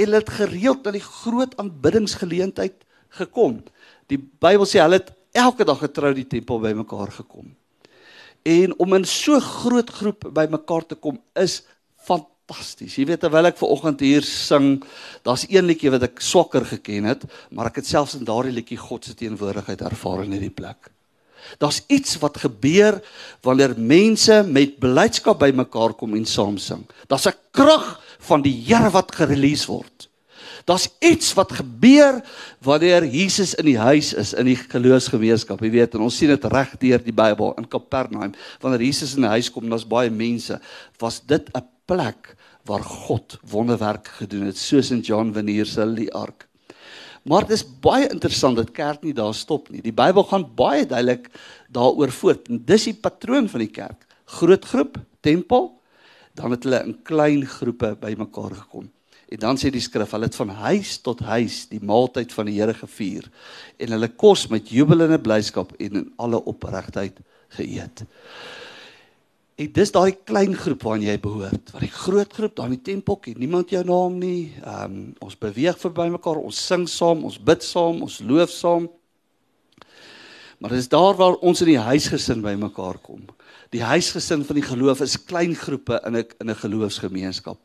hulle 0.00 0.22
het 0.22 0.32
gereeld 0.38 0.84
na 0.84 0.94
die 0.96 1.04
groot 1.04 1.52
aanbiddingsgeleentheid 1.60 2.86
gekom. 3.20 3.60
Die 4.10 4.18
Bybel 4.18 4.68
sê 4.68 4.80
hulle 4.82 5.02
het 5.02 5.12
elke 5.36 5.66
dag 5.68 5.82
getrou 5.84 6.14
die 6.16 6.28
tempel 6.30 6.62
bymekaar 6.62 7.12
gekom. 7.12 7.52
En 8.44 8.74
om 8.78 8.94
in 8.94 9.06
so 9.08 9.40
groot 9.40 9.90
groep 9.90 10.26
bymekaar 10.36 10.84
te 10.86 10.98
kom 11.00 11.16
is 11.40 11.62
fantasties. 12.04 12.98
Jy 12.98 13.06
weet 13.08 13.22
terwyl 13.24 13.48
ek 13.48 13.56
ver 13.56 13.72
oggend 13.72 14.02
hier 14.04 14.24
sing, 14.28 14.82
daar's 15.24 15.46
een 15.48 15.64
liedjie 15.64 15.92
wat 15.94 16.04
ek 16.10 16.20
swakker 16.20 16.66
geken 16.74 17.08
het, 17.08 17.24
maar 17.50 17.70
ek 17.70 17.80
het 17.80 17.88
selfs 17.88 18.18
in 18.18 18.28
daardie 18.28 18.52
liedjie 18.52 18.80
God 18.80 19.08
se 19.08 19.16
teenwoordigheid 19.16 19.80
ervaar 19.88 20.26
in 20.26 20.36
hierdie 20.36 20.52
plek. 20.52 20.90
Daar's 21.60 21.82
iets 21.92 22.18
wat 22.20 22.40
gebeur 22.40 23.00
wanneer 23.44 23.74
mense 23.76 24.42
met 24.48 24.78
blydskap 24.80 25.40
bymekaar 25.40 25.96
kom 25.96 26.16
en 26.16 26.28
saam 26.28 26.58
sing. 26.60 26.84
Daar's 27.08 27.26
'n 27.28 27.36
krag 27.52 28.00
van 28.28 28.42
die 28.42 28.56
Here 28.66 28.90
wat 28.90 29.14
gerelease 29.14 29.66
word. 29.66 30.08
Daar's 30.64 30.88
iets 31.04 31.34
wat 31.36 31.52
gebeur 31.52 32.22
wanneer 32.64 33.04
Jesus 33.04 33.52
in 33.60 33.68
die 33.68 33.78
huis 33.78 34.14
is 34.16 34.32
in 34.32 34.48
die 34.48 34.56
geloofsgemeenskap. 34.56 35.60
Jy 35.60 35.70
weet, 35.74 35.94
en 35.94 36.06
ons 36.06 36.16
sien 36.16 36.32
dit 36.32 36.46
reg 36.52 36.72
deur 36.80 37.04
die 37.04 37.12
Bybel 37.12 37.52
in 37.60 37.68
Kapernaum. 37.68 38.32
Wanneer 38.62 38.86
Jesus 38.86 39.12
in 39.18 39.26
die 39.26 39.34
huis 39.36 39.50
kom, 39.52 39.68
daar's 39.68 39.84
baie 39.88 40.10
mense. 40.10 40.56
Was 41.02 41.20
dit 41.20 41.50
'n 41.52 41.66
plek 41.84 42.36
waar 42.64 42.80
God 42.80 43.38
wonderwerk 43.44 44.08
gedoen 44.08 44.48
het, 44.48 44.56
soos 44.56 44.90
in 44.90 45.00
John 45.00 45.32
Vanier 45.32 45.66
se 45.66 45.84
die 45.94 46.12
ark. 46.12 46.48
Maar 47.24 47.46
dit 47.48 47.56
is 47.56 47.64
baie 47.80 48.08
interessant 48.08 48.56
dat 48.56 48.72
kerk 48.72 49.02
nie 49.02 49.14
daar 49.16 49.34
stop 49.34 49.70
nie. 49.70 49.80
Die 49.80 49.92
Bybel 49.92 50.24
gaan 50.24 50.44
baie 50.56 50.86
duidelik 50.86 51.30
daaroor 51.72 52.12
voort. 52.12 52.48
En 52.48 52.60
dis 52.64 52.84
die 52.84 52.94
patroon 52.94 53.48
van 53.48 53.60
die 53.60 53.72
kerk. 53.72 54.04
Groot 54.24 54.64
groep, 54.64 54.98
tempel, 55.20 55.70
dan 56.34 56.50
het 56.50 56.64
hulle 56.64 56.82
in 56.84 56.98
klein 57.02 57.46
groepe 57.46 57.94
bymekaar 58.00 58.54
gekom. 58.64 58.90
En 59.34 59.40
dan 59.42 59.58
sê 59.58 59.70
die 59.74 59.82
skrif, 59.82 60.12
hulle 60.14 60.28
het 60.28 60.36
van 60.38 60.52
huis 60.62 60.98
tot 61.02 61.22
huis 61.26 61.64
die 61.66 61.82
maaltyd 61.82 62.32
van 62.36 62.46
die 62.46 62.54
Here 62.60 62.74
gevier 62.78 63.26
en 63.82 63.94
hulle 63.96 64.08
kos 64.14 64.46
met 64.52 64.70
jubelende 64.70 65.18
blydskap 65.18 65.72
en 65.82 66.04
in 66.04 66.12
alle 66.22 66.38
opregtheid 66.38 67.18
geëet. 67.56 68.04
En 69.54 69.72
dis 69.74 69.92
daai 69.94 70.14
klein 70.26 70.54
groep 70.58 70.82
waarna 70.86 71.08
jy 71.08 71.16
behoort. 71.22 71.72
Want 71.74 71.82
die 71.82 71.94
groot 71.94 72.32
groep 72.34 72.54
daar 72.58 72.70
in 72.70 72.76
die 72.76 72.86
tempel 72.92 73.18
ken 73.22 73.38
niemand 73.38 73.74
jou 73.74 73.82
naam 73.86 74.20
nie. 74.22 74.52
Ehm 74.62 74.94
um, 74.94 75.02
ons 75.22 75.38
beweeg 75.38 75.78
verby 75.82 76.08
mekaar, 76.14 76.38
ons 76.42 76.60
sing 76.70 76.86
saam, 76.90 77.26
ons 77.26 77.38
bid 77.38 77.66
saam, 77.66 78.02
ons 78.06 78.20
loof 78.22 78.54
saam. 78.54 78.88
Maar 80.62 80.76
dis 80.78 80.88
daar 80.90 81.18
waar 81.18 81.40
ons 81.42 81.62
in 81.62 81.72
die 81.72 81.82
huisgesin 81.82 82.42
by 82.42 82.54
mekaar 82.58 82.98
kom. 83.02 83.26
Die 83.74 83.82
huisgesin 83.82 84.46
van 84.46 84.58
die 84.58 84.66
geloof 84.66 85.02
is 85.02 85.18
klein 85.18 85.54
groepe 85.58 85.98
in 86.06 86.16
'n 86.16 86.24
in 86.40 86.50
'n 86.50 86.62
geloofsgemeenskap. 86.62 87.58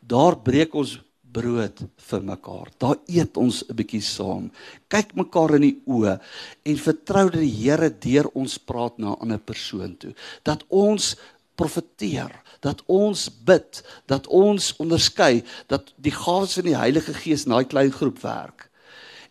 Daar 0.00 0.36
breek 0.36 0.74
ons 0.74 1.00
brood 1.34 1.82
vir 2.08 2.22
mekaar. 2.22 2.70
Daar 2.78 2.98
eet 3.10 3.36
ons 3.36 3.64
'n 3.68 3.74
bietjie 3.74 4.02
saam. 4.02 4.50
Kyk 4.88 5.14
mekaar 5.14 5.56
in 5.56 5.66
die 5.68 5.80
oë 5.86 6.20
en 6.64 6.76
vertrou 6.76 7.30
dat 7.30 7.40
die 7.40 7.58
Here 7.62 7.90
deur 7.90 8.30
ons 8.34 8.58
praat 8.58 8.98
na 8.98 9.12
'n 9.12 9.20
ander 9.20 9.38
persoon 9.38 9.96
toe. 9.96 10.14
Dat 10.42 10.64
ons 10.68 11.16
profeteer, 11.54 12.32
dat 12.60 12.82
ons 12.86 13.28
bid, 13.44 13.82
dat 14.06 14.26
ons 14.26 14.74
onderskei 14.82 15.44
dat 15.66 15.92
die 15.96 16.14
gawes 16.14 16.54
van 16.54 16.64
die 16.64 16.76
Heilige 16.76 17.14
Gees 17.14 17.44
in 17.44 17.54
daai 17.54 17.64
klein 17.64 17.92
groep 17.92 18.18
werk. 18.22 18.70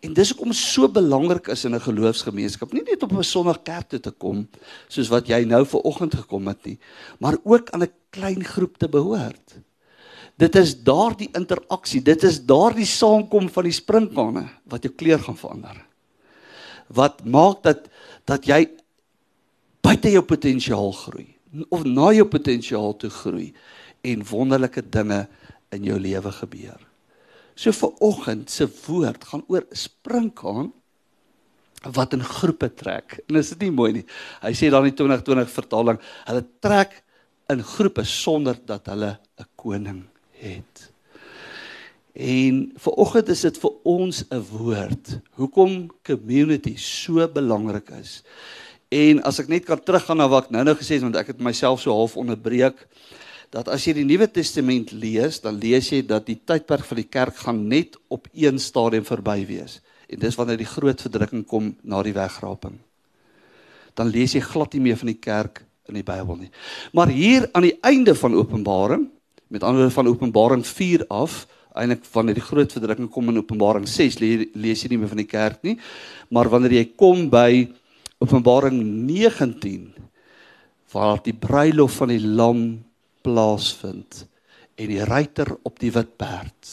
En 0.04 0.14
dis 0.14 0.34
hoekom 0.34 0.52
so 0.52 0.90
belangrik 0.92 1.48
is 1.48 1.64
in 1.66 1.76
'n 1.76 1.80
geloofsgemeenskap, 1.80 2.74
nie 2.74 2.84
net 2.84 3.04
op 3.04 3.12
'n 3.12 3.24
Sondag 3.24 3.64
kerk 3.64 3.90
toe 3.90 4.00
te 4.00 4.12
kom 4.12 4.48
soos 4.88 5.08
wat 5.08 5.28
jy 5.28 5.44
nou 5.46 5.66
ver 5.66 5.80
oggend 5.80 6.16
gekom 6.16 6.48
het 6.48 6.66
nie, 6.66 6.80
maar 7.20 7.38
ook 7.44 7.70
aan 7.70 7.84
'n 7.84 7.92
klein 8.10 8.44
groep 8.44 8.78
te 8.78 8.90
behoort. 8.90 9.64
Dit 10.42 10.56
is 10.58 10.74
daardie 10.82 11.30
interaksie, 11.38 12.02
dit 12.02 12.24
is 12.26 12.40
daardie 12.42 12.88
saamkom 12.90 13.50
van 13.54 13.68
die 13.68 13.76
sprinkane 13.76 14.48
wat 14.70 14.86
jou 14.86 14.94
kleur 14.98 15.22
gaan 15.22 15.38
verander. 15.38 15.78
Wat 16.94 17.22
maak 17.26 17.62
dat 17.66 17.90
dat 18.30 18.48
jy 18.48 18.64
buite 19.84 20.14
jou 20.14 20.24
potensiaal 20.26 20.94
groei 20.96 21.28
of 21.76 21.84
na 21.86 22.10
jou 22.16 22.26
potensiaal 22.26 22.96
toe 22.98 23.12
groei 23.14 23.52
en 24.02 24.24
wonderlike 24.26 24.82
dinge 24.90 25.26
in 25.76 25.86
jou 25.86 25.98
lewe 26.02 26.32
gebeur. 26.40 26.80
So 27.56 27.76
vir 27.76 28.00
oggend 28.02 28.50
se 28.50 28.66
woord 28.88 29.28
gaan 29.30 29.44
oor 29.52 29.68
sprinkaan 29.70 30.72
wat 31.94 32.16
in 32.16 32.24
groepe 32.24 32.72
trek. 32.74 33.20
En 33.28 33.38
is 33.38 33.52
dit 33.54 33.68
nie 33.68 33.76
mooi 33.76 33.92
nie? 34.00 34.06
Hy 34.42 34.54
sê 34.56 34.72
dan 34.72 34.88
in 34.88 34.96
2020 34.96 35.52
vertaling, 35.52 36.00
hulle 36.30 36.46
trek 36.64 36.96
in 37.52 37.62
groepe 37.76 38.08
sonder 38.08 38.58
dat 38.66 38.88
hulle 38.90 39.20
'n 39.38 39.50
koning 39.60 40.02
het. 40.42 40.90
En 42.14 42.60
vir 42.78 42.94
oggend 43.02 43.30
is 43.34 43.42
dit 43.42 43.58
vir 43.58 43.72
ons 43.84 44.24
'n 44.30 44.44
woord. 44.52 45.20
Hoekom 45.34 45.90
community 46.04 46.78
so 46.78 47.28
belangrik 47.28 47.90
is. 47.90 48.24
En 48.90 49.24
as 49.24 49.40
ek 49.40 49.48
net 49.48 49.66
kan 49.66 49.82
teruggaan 49.82 50.18
na 50.18 50.28
wat 50.28 50.46
ek 50.46 50.52
nou-nou 50.52 50.76
gesê 50.76 50.96
het 50.96 51.02
want 51.02 51.16
ek 51.16 51.28
het 51.28 51.40
myself 51.40 51.82
so 51.82 51.92
half 51.92 52.18
onderbreek 52.18 52.88
dat 53.50 53.68
as 53.68 53.86
jy 53.86 53.94
die 53.94 54.06
Nuwe 54.06 54.28
Testament 54.32 54.92
lees, 54.92 55.40
dan 55.40 55.60
lees 55.62 55.92
jy 55.92 56.02
dat 56.06 56.26
die 56.26 56.40
tydperk 56.42 56.86
van 56.86 56.98
die 56.98 57.10
kerk 57.10 57.36
gaan 57.36 57.68
net 57.68 57.98
op 58.10 58.28
een 58.34 58.60
stadium 58.60 59.06
verby 59.06 59.46
wees. 59.46 59.82
En 60.10 60.20
dis 60.20 60.36
wanneer 60.36 60.58
die 60.58 60.70
groot 60.70 61.02
verdrukking 61.02 61.46
kom 61.46 61.76
na 61.84 62.02
die 62.06 62.16
wegraping. 62.16 62.80
Dan 63.94 64.10
lees 64.10 64.34
jy 64.34 64.42
glad 64.42 64.74
nie 64.74 64.82
meer 64.82 64.98
van 64.98 65.12
die 65.12 65.22
kerk 65.22 65.62
in 65.90 66.00
die 66.00 66.06
Bybel 66.06 66.36
nie. 66.36 66.50
Maar 66.94 67.14
hier 67.14 67.50
aan 67.54 67.68
die 67.68 67.78
einde 67.86 68.16
van 68.16 68.34
Openbaring 68.34 69.06
Met 69.54 69.62
ander 69.64 69.84
woorde 69.84 69.94
van 69.94 70.08
Openbaring 70.08 70.66
4 70.66 71.04
af, 71.14 71.44
eintlik 71.78 72.08
wanneer 72.10 72.40
die 72.40 72.46
groot 72.46 72.72
verdrukking 72.74 73.10
kom 73.14 73.28
in 73.30 73.38
Openbaring 73.38 73.86
6, 73.86 74.16
le 74.18 74.48
lees 74.58 74.82
jy 74.82 74.90
nie 74.90 74.98
meer 75.04 75.12
van 75.12 75.20
die 75.22 75.30
kerk 75.30 75.60
nie, 75.62 75.76
maar 76.34 76.50
wanneer 76.50 76.74
jy 76.80 76.88
kom 76.98 77.28
by 77.30 77.68
Openbaring 78.18 78.80
19 79.06 79.92
waar 80.94 81.22
die 81.22 81.36
bruilof 81.38 82.00
van 82.02 82.10
die 82.10 82.24
lam 82.24 82.64
plaasvind 83.22 84.24
en 84.74 84.90
die 84.90 85.06
ruiter 85.06 85.54
op 85.62 85.78
die 85.82 85.94
wit 85.94 86.16
perd 86.18 86.72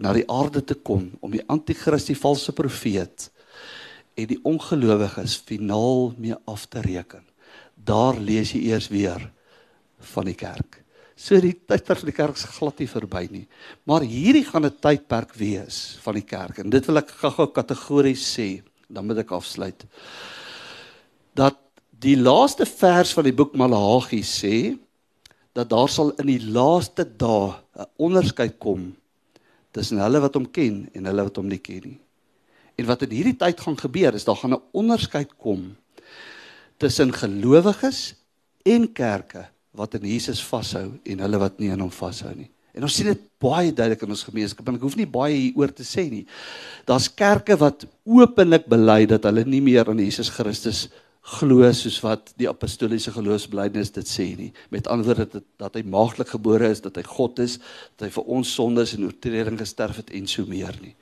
na 0.00 0.12
die 0.16 0.26
aarde 0.28 0.60
te 0.64 0.76
kom 0.76 1.06
om 1.24 1.32
die 1.32 1.44
anti-kris 1.48 2.10
die 2.10 2.18
valse 2.18 2.52
profeet 2.56 3.30
en 4.20 4.28
die 4.28 4.40
ongelowiges 4.44 5.38
finaal 5.48 6.10
mee 6.20 6.36
af 6.44 6.68
te 6.68 6.84
reken. 6.84 7.24
Daar 7.72 8.20
lees 8.20 8.52
jy 8.52 8.66
eers 8.68 8.92
weer 8.92 9.30
van 10.12 10.28
die 10.28 10.36
kerk. 10.36 10.82
So 11.20 11.36
die 11.36 11.52
tydperk 11.52 12.00
van 12.00 12.08
die 12.08 12.16
kerk 12.16 12.38
is 12.38 12.46
glad 12.48 12.78
nie 12.80 12.88
verby 12.88 13.26
nie. 13.28 13.46
Maar 13.84 14.06
hierdie 14.08 14.44
gaan 14.46 14.64
'n 14.64 14.80
tydperk 14.80 15.34
wees 15.36 15.98
van 16.00 16.14
die 16.14 16.24
kerk 16.24 16.58
en 16.58 16.70
dit 16.70 16.86
wil 16.86 16.96
ek 16.96 17.10
gou-gou 17.10 17.46
kategories 17.52 18.24
sê, 18.24 18.62
dan 18.88 19.06
moet 19.06 19.18
ek 19.18 19.32
afsluit. 19.32 19.84
Dat 21.34 21.58
die 21.90 22.16
laaste 22.16 22.64
vers 22.64 23.12
van 23.12 23.24
die 23.24 23.36
boek 23.36 23.54
Malagi 23.54 24.22
sê 24.22 24.78
dat 25.52 25.68
daar 25.68 25.88
sal 25.88 26.12
in 26.18 26.26
die 26.26 26.40
laaste 26.40 27.04
dae 27.04 27.52
'n 27.76 27.86
onderskeid 27.98 28.58
kom 28.58 28.96
tussen 29.72 29.98
hulle 29.98 30.20
wat 30.20 30.34
hom 30.34 30.46
ken 30.46 30.88
en 30.94 31.04
hulle 31.04 31.22
wat 31.22 31.36
hom 31.36 31.48
nie 31.48 31.60
ken 31.60 31.82
nie. 31.84 32.00
En 32.78 32.86
wat 32.86 33.02
in 33.02 33.10
hierdie 33.10 33.36
tyd 33.36 33.60
gaan 33.60 33.76
gebeur 33.76 34.14
is 34.14 34.24
daar 34.24 34.36
gaan 34.36 34.54
'n 34.54 34.62
onderskeid 34.72 35.36
kom 35.36 35.76
tussen 36.78 37.12
gelowiges 37.12 38.14
en 38.64 38.92
kerke 38.92 39.50
wat 39.76 39.94
in 39.98 40.08
Jesus 40.10 40.40
vashou 40.42 40.88
en 41.04 41.22
hulle 41.24 41.40
wat 41.40 41.60
nie 41.60 41.70
aan 41.72 41.82
hom 41.84 41.92
vashou 41.94 42.32
nie. 42.34 42.50
En 42.74 42.86
ons 42.86 42.94
sien 42.94 43.08
dit 43.10 43.22
baie 43.42 43.72
duidelik 43.74 44.02
in 44.06 44.14
ons 44.14 44.26
gemeenskap 44.26 44.68
en 44.68 44.78
ek 44.78 44.86
hoef 44.86 44.96
nie 44.98 45.08
baie 45.10 45.34
hieroor 45.34 45.72
te 45.74 45.86
sê 45.86 46.06
nie. 46.10 46.24
Daar's 46.86 47.08
kerke 47.10 47.56
wat 47.58 47.86
openlik 48.06 48.68
bely 48.70 49.04
dat 49.10 49.26
hulle 49.26 49.44
nie 49.46 49.62
meer 49.64 49.90
aan 49.90 50.02
Jesus 50.02 50.30
Christus 50.34 50.86
glo 51.36 51.66
soos 51.76 51.98
wat 52.02 52.32
die 52.40 52.48
apostoliese 52.48 53.12
geloofsbelijdenis 53.14 53.92
dit 53.98 54.08
sê 54.08 54.28
nie. 54.38 54.50
Met 54.72 54.88
ander 54.90 55.10
woorde 55.10 55.28
dat, 55.38 55.46
dat 55.60 55.78
hy 55.78 55.84
maagdelik 55.86 56.32
gebore 56.36 56.70
is, 56.72 56.82
dat 56.82 56.96
hy 56.98 57.04
God 57.06 57.42
is, 57.44 57.58
dat 57.98 58.08
hy 58.08 58.12
vir 58.14 58.34
ons 58.38 58.54
sondes 58.56 58.94
en 58.96 59.06
oortredings 59.08 59.60
gesterf 59.60 60.00
het 60.00 60.14
en 60.16 60.30
so 60.30 60.46
meer 60.48 60.78
nie. 60.82 60.94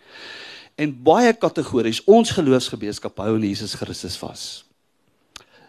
En 0.78 0.94
baie 1.04 1.35
kategories 1.35 2.02
ons 2.07 2.33
geloofsgemeenskap 2.37 3.20
hou 3.22 3.37
aan 3.37 3.46
Jesus 3.46 3.76
Christus 3.78 4.18
vas 4.20 4.48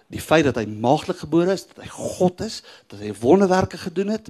die 0.09 0.21
feit 0.21 0.47
dat 0.47 0.57
hy 0.57 0.65
maagdelik 0.65 1.21
gebore 1.21 1.53
is, 1.53 1.67
dat 1.69 1.83
hy 1.83 1.89
God 1.93 2.41
is, 2.41 2.61
dat 2.89 2.99
hy 2.99 3.13
wonderwerke 3.21 3.77
gedoen 3.77 4.15
het, 4.15 4.29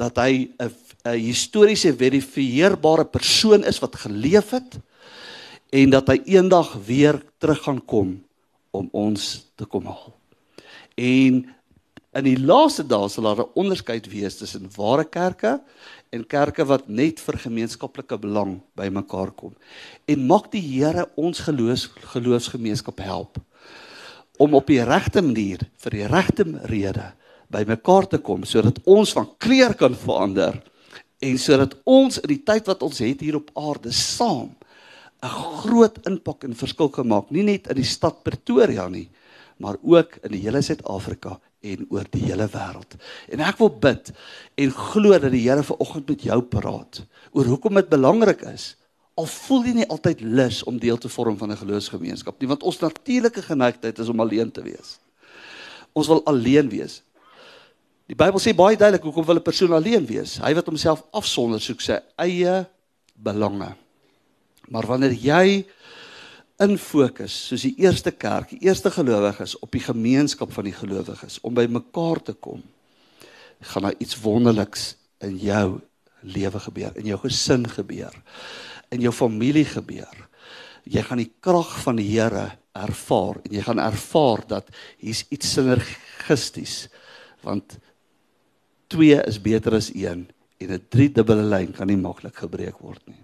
dat 0.00 0.16
hy 0.16 0.48
'n 0.56 0.72
'n 1.04 1.18
historiese 1.20 1.92
verifieerbare 1.94 3.04
persoon 3.04 3.64
is 3.64 3.78
wat 3.78 3.96
geleef 3.96 4.50
het 4.50 4.80
en 5.70 5.90
dat 5.90 6.08
hy 6.08 6.20
eendag 6.24 6.74
weer 6.86 7.22
terug 7.38 7.62
gaan 7.62 7.84
kom 7.84 8.16
om 8.70 8.88
ons 8.92 9.46
te 9.54 9.64
kom 9.64 9.86
haal. 9.86 10.14
En 10.96 11.44
in 12.18 12.24
die 12.24 12.38
laaste 12.40 12.82
dae 12.82 13.08
sal 13.08 13.28
daar 13.28 13.44
'n 13.44 13.52
onderskeid 13.54 14.08
wees 14.10 14.36
tussen 14.36 14.70
ware 14.76 15.04
kerke 15.04 15.60
en 16.10 16.26
kerke 16.26 16.64
wat 16.64 16.88
net 16.88 17.20
vir 17.20 17.38
gemeenskaplike 17.38 18.18
belang 18.18 18.60
bymekaar 18.74 19.30
kom. 19.30 19.54
En 20.06 20.26
mag 20.26 20.48
die 20.48 20.62
Here 20.62 21.08
ons 21.16 21.38
geloofs 21.38 21.90
geloofsgemeenskap 22.12 22.98
help 22.98 23.38
om 24.38 24.54
op 24.54 24.66
die 24.70 24.82
regte 24.84 25.22
manier 25.22 25.64
vir 25.82 25.96
die 25.96 26.06
regte 26.06 26.46
rede 26.70 27.12
bymekaar 27.52 28.08
te 28.08 28.20
kom 28.22 28.44
sodat 28.44 28.80
ons 28.86 29.12
van 29.16 29.28
kleur 29.42 29.74
kan 29.74 29.96
verander 29.98 30.60
en 31.24 31.38
sodat 31.38 31.74
ons 31.88 32.20
in 32.22 32.32
die 32.34 32.42
tyd 32.46 32.68
wat 32.70 32.82
ons 32.86 33.02
het 33.02 33.22
hier 33.24 33.40
op 33.40 33.50
aarde 33.58 33.92
saam 33.92 34.54
'n 35.22 35.34
groot 35.62 35.98
impak 36.06 36.44
en 36.44 36.54
verskil 36.54 36.88
kan 36.88 37.08
maak 37.08 37.30
nie 37.30 37.42
net 37.42 37.66
in 37.66 37.76
die 37.76 37.90
stad 37.96 38.22
Pretoria 38.22 38.88
nie 38.88 39.08
maar 39.58 39.76
ook 39.82 40.16
in 40.22 40.32
die 40.32 40.42
hele 40.42 40.62
Suid-Afrika 40.62 41.38
en 41.60 41.86
oor 41.90 42.06
die 42.10 42.22
hele 42.22 42.46
wêreld. 42.52 42.94
En 43.34 43.42
ek 43.42 43.58
wil 43.58 43.72
bid 43.82 44.12
en 44.62 44.74
glo 44.74 45.18
dat 45.18 45.32
die 45.34 45.44
Here 45.48 45.64
vanoggend 45.66 46.12
met 46.12 46.26
jou 46.28 46.38
praat 46.42 47.02
oor 47.32 47.50
hoekom 47.50 47.80
dit 47.80 47.90
belangrik 47.90 48.44
is 48.52 48.76
al 49.18 49.26
voel 49.26 49.66
jy 49.66 49.74
nie 49.80 49.88
altyd 49.90 50.22
lus 50.22 50.62
om 50.68 50.78
deel 50.78 50.98
te 51.00 51.10
vorm 51.10 51.36
van 51.38 51.50
'n 51.50 51.62
geloofsgemeenskap 51.62 52.38
nie 52.40 52.48
want 52.48 52.62
ons 52.62 52.78
natuurlike 52.78 53.42
geneigtheid 53.42 53.98
is 53.98 54.08
om 54.08 54.20
alleen 54.20 54.50
te 54.50 54.62
wees. 54.62 54.98
Ons 55.92 56.06
wil 56.06 56.24
alleen 56.24 56.68
wees. 56.68 57.02
Die 58.06 58.16
Bybel 58.16 58.40
sê 58.40 58.54
baie 58.54 58.76
duidelik 58.76 59.02
hoekom 59.02 59.24
wil 59.24 59.36
'n 59.36 59.42
persoon 59.42 59.72
alleen 59.72 60.06
wees? 60.06 60.38
Hy 60.38 60.54
wat 60.54 60.66
homself 60.66 61.02
afsonder 61.10 61.60
soek 61.60 61.80
sy 61.80 61.98
eie 62.16 62.66
belange. 63.14 63.74
Maar 64.68 64.86
wanneer 64.86 65.12
jy 65.12 65.66
in 66.58 66.78
fokus 66.78 67.46
soos 67.46 67.62
die 67.62 67.74
eerste 67.78 68.10
kerk, 68.10 68.50
die 68.50 68.66
eerste 68.66 68.90
gelowiges 68.90 69.58
op 69.58 69.70
die 69.72 69.80
gemeenskap 69.80 70.52
van 70.52 70.64
die 70.64 70.72
gelowiges 70.72 71.38
om 71.42 71.54
by 71.54 71.66
mekaar 71.66 72.22
te 72.22 72.32
kom, 72.32 72.62
gaan 73.60 73.82
daar 73.82 73.98
iets 73.98 74.20
wonderliks 74.20 74.96
in 75.20 75.36
jou 75.36 75.80
lewe 76.22 76.58
gebeur, 76.60 76.96
in 76.96 77.06
jou 77.06 77.18
gesin 77.18 77.68
gebeur 77.68 78.14
in 78.94 79.04
jou 79.04 79.12
familie 79.12 79.66
gebeur. 79.68 80.24
Jy 80.88 81.02
gaan 81.04 81.20
die 81.20 81.32
krag 81.44 81.70
van 81.84 81.98
die 82.00 82.08
Here 82.08 82.50
ervaar 82.78 83.40
en 83.42 83.54
jy 83.56 83.62
gaan 83.66 83.82
ervaar 83.82 84.44
dat 84.48 84.68
hier's 85.02 85.24
iets 85.34 85.52
sinergisties 85.56 86.88
want 87.44 87.78
2 88.92 89.20
is 89.28 89.38
beter 89.42 89.76
as 89.76 89.90
1 89.92 90.26
en 90.58 90.72
'n 90.72 90.86
driedubbele 90.90 91.44
lyn 91.44 91.72
kan 91.72 91.86
nie 91.86 91.96
maklik 91.96 92.36
gebreek 92.36 92.80
word 92.80 93.02
nie. 93.06 93.22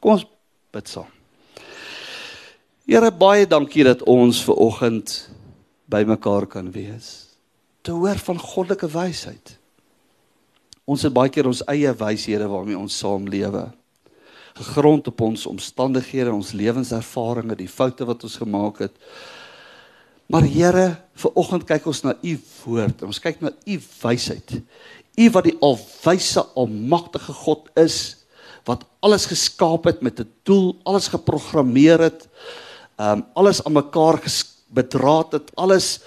Kom 0.00 0.12
ons 0.12 0.26
bid 0.72 0.88
saam. 0.88 1.10
Here 2.86 3.10
baie 3.10 3.46
dankie 3.46 3.84
dat 3.84 4.02
ons 4.02 4.42
ver 4.42 4.54
oggend 4.54 5.30
bymekaar 5.86 6.46
kan 6.46 6.72
wees. 6.72 7.36
Te 7.82 7.92
hoor 7.92 8.18
van 8.18 8.38
goddelike 8.38 8.88
wysheid. 8.88 9.58
Ons 10.84 11.02
het 11.02 11.12
baie 11.12 11.30
keer 11.30 11.46
ons 11.46 11.62
eie 11.68 11.92
wyshede 11.94 12.48
waarmee 12.48 12.78
ons 12.78 12.98
saamlewe 12.98 13.72
gegrond 14.58 15.06
op 15.06 15.20
ons 15.20 15.46
omstandighede, 15.46 16.32
ons 16.32 16.52
lewenservarings, 16.52 17.56
die 17.58 17.68
foute 17.68 18.06
wat 18.08 18.24
ons 18.26 18.36
gemaak 18.40 18.78
het. 18.78 18.96
Maar 20.30 20.46
Here, 20.46 20.86
ver 21.18 21.34
oggend 21.34 21.66
kyk 21.66 21.88
ons 21.90 22.04
na 22.06 22.14
u 22.22 22.36
woord. 22.62 23.02
Ons 23.02 23.18
kyk 23.22 23.40
na 23.42 23.50
u 23.66 23.78
wysheid. 24.02 24.60
U 25.18 25.30
wat 25.34 25.48
die 25.48 25.56
alwyse, 25.64 26.44
almagtige 26.54 27.34
God 27.42 27.70
is 27.80 27.98
wat 28.68 28.84
alles 29.02 29.24
geskaap 29.26 29.88
het 29.88 30.02
met 30.04 30.20
'n 30.20 30.28
doel, 30.44 30.76
alles 30.84 31.08
geprogrammeer 31.08 31.98
het, 31.98 32.28
um 32.98 33.24
alles 33.34 33.64
aan 33.64 33.72
mekaar 33.72 34.20
bedraad 34.68 35.32
het, 35.32 35.50
alles 35.56 36.00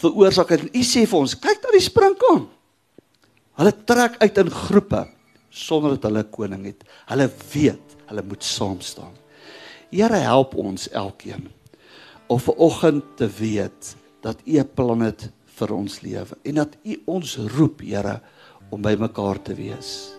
veroorsaak 0.00 0.48
het. 0.48 0.60
En 0.60 0.80
u 0.80 0.82
sê 0.82 1.06
vir 1.06 1.18
ons, 1.18 1.38
kyk 1.38 1.62
na 1.62 1.70
die 1.72 1.80
sprinkaan. 1.80 2.48
Hulle 3.56 3.72
trek 3.84 4.16
uit 4.18 4.38
in 4.38 4.50
groepe 4.50 5.06
sonder 5.50 5.90
dat 5.98 6.02
hulle 6.08 6.22
'n 6.22 6.30
koning 6.30 6.64
het. 6.64 6.84
Hulle 7.06 7.30
weet, 7.52 7.96
hulle 8.06 8.22
moet 8.22 8.44
saam 8.44 8.80
staan. 8.80 9.14
Here 9.90 10.16
help 10.16 10.54
ons 10.54 10.88
elkeen 10.88 11.48
om 12.26 12.38
ver 12.38 12.54
oggend 12.54 13.04
te 13.16 13.26
weet 13.26 13.96
dat 14.22 14.38
U 14.46 14.58
'n 14.58 14.70
plan 14.74 15.00
het 15.00 15.30
vir 15.44 15.74
ons 15.74 16.00
lewe 16.00 16.36
en 16.42 16.54
dat 16.54 16.76
U 16.84 17.02
ons 17.04 17.36
roep, 17.36 17.80
Here, 17.80 18.20
om 18.70 18.82
by 18.82 18.94
mekaar 18.98 19.42
te 19.42 19.54
wees. 19.54 20.12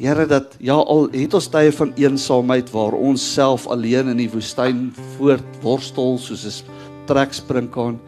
Here 0.00 0.26
dat 0.26 0.56
ja 0.58 0.74
al 0.74 1.10
het 1.12 1.34
ons 1.34 1.48
tye 1.48 1.72
van 1.72 1.92
eensaamheid 1.94 2.70
waar 2.70 2.92
ons 2.92 3.32
self 3.34 3.66
alleen 3.66 4.08
in 4.08 4.16
die 4.16 4.30
woestyn 4.30 4.88
voortworstel 5.18 6.18
soos 6.18 6.44
'n 6.44 6.64
treksprinkaan 7.06 8.00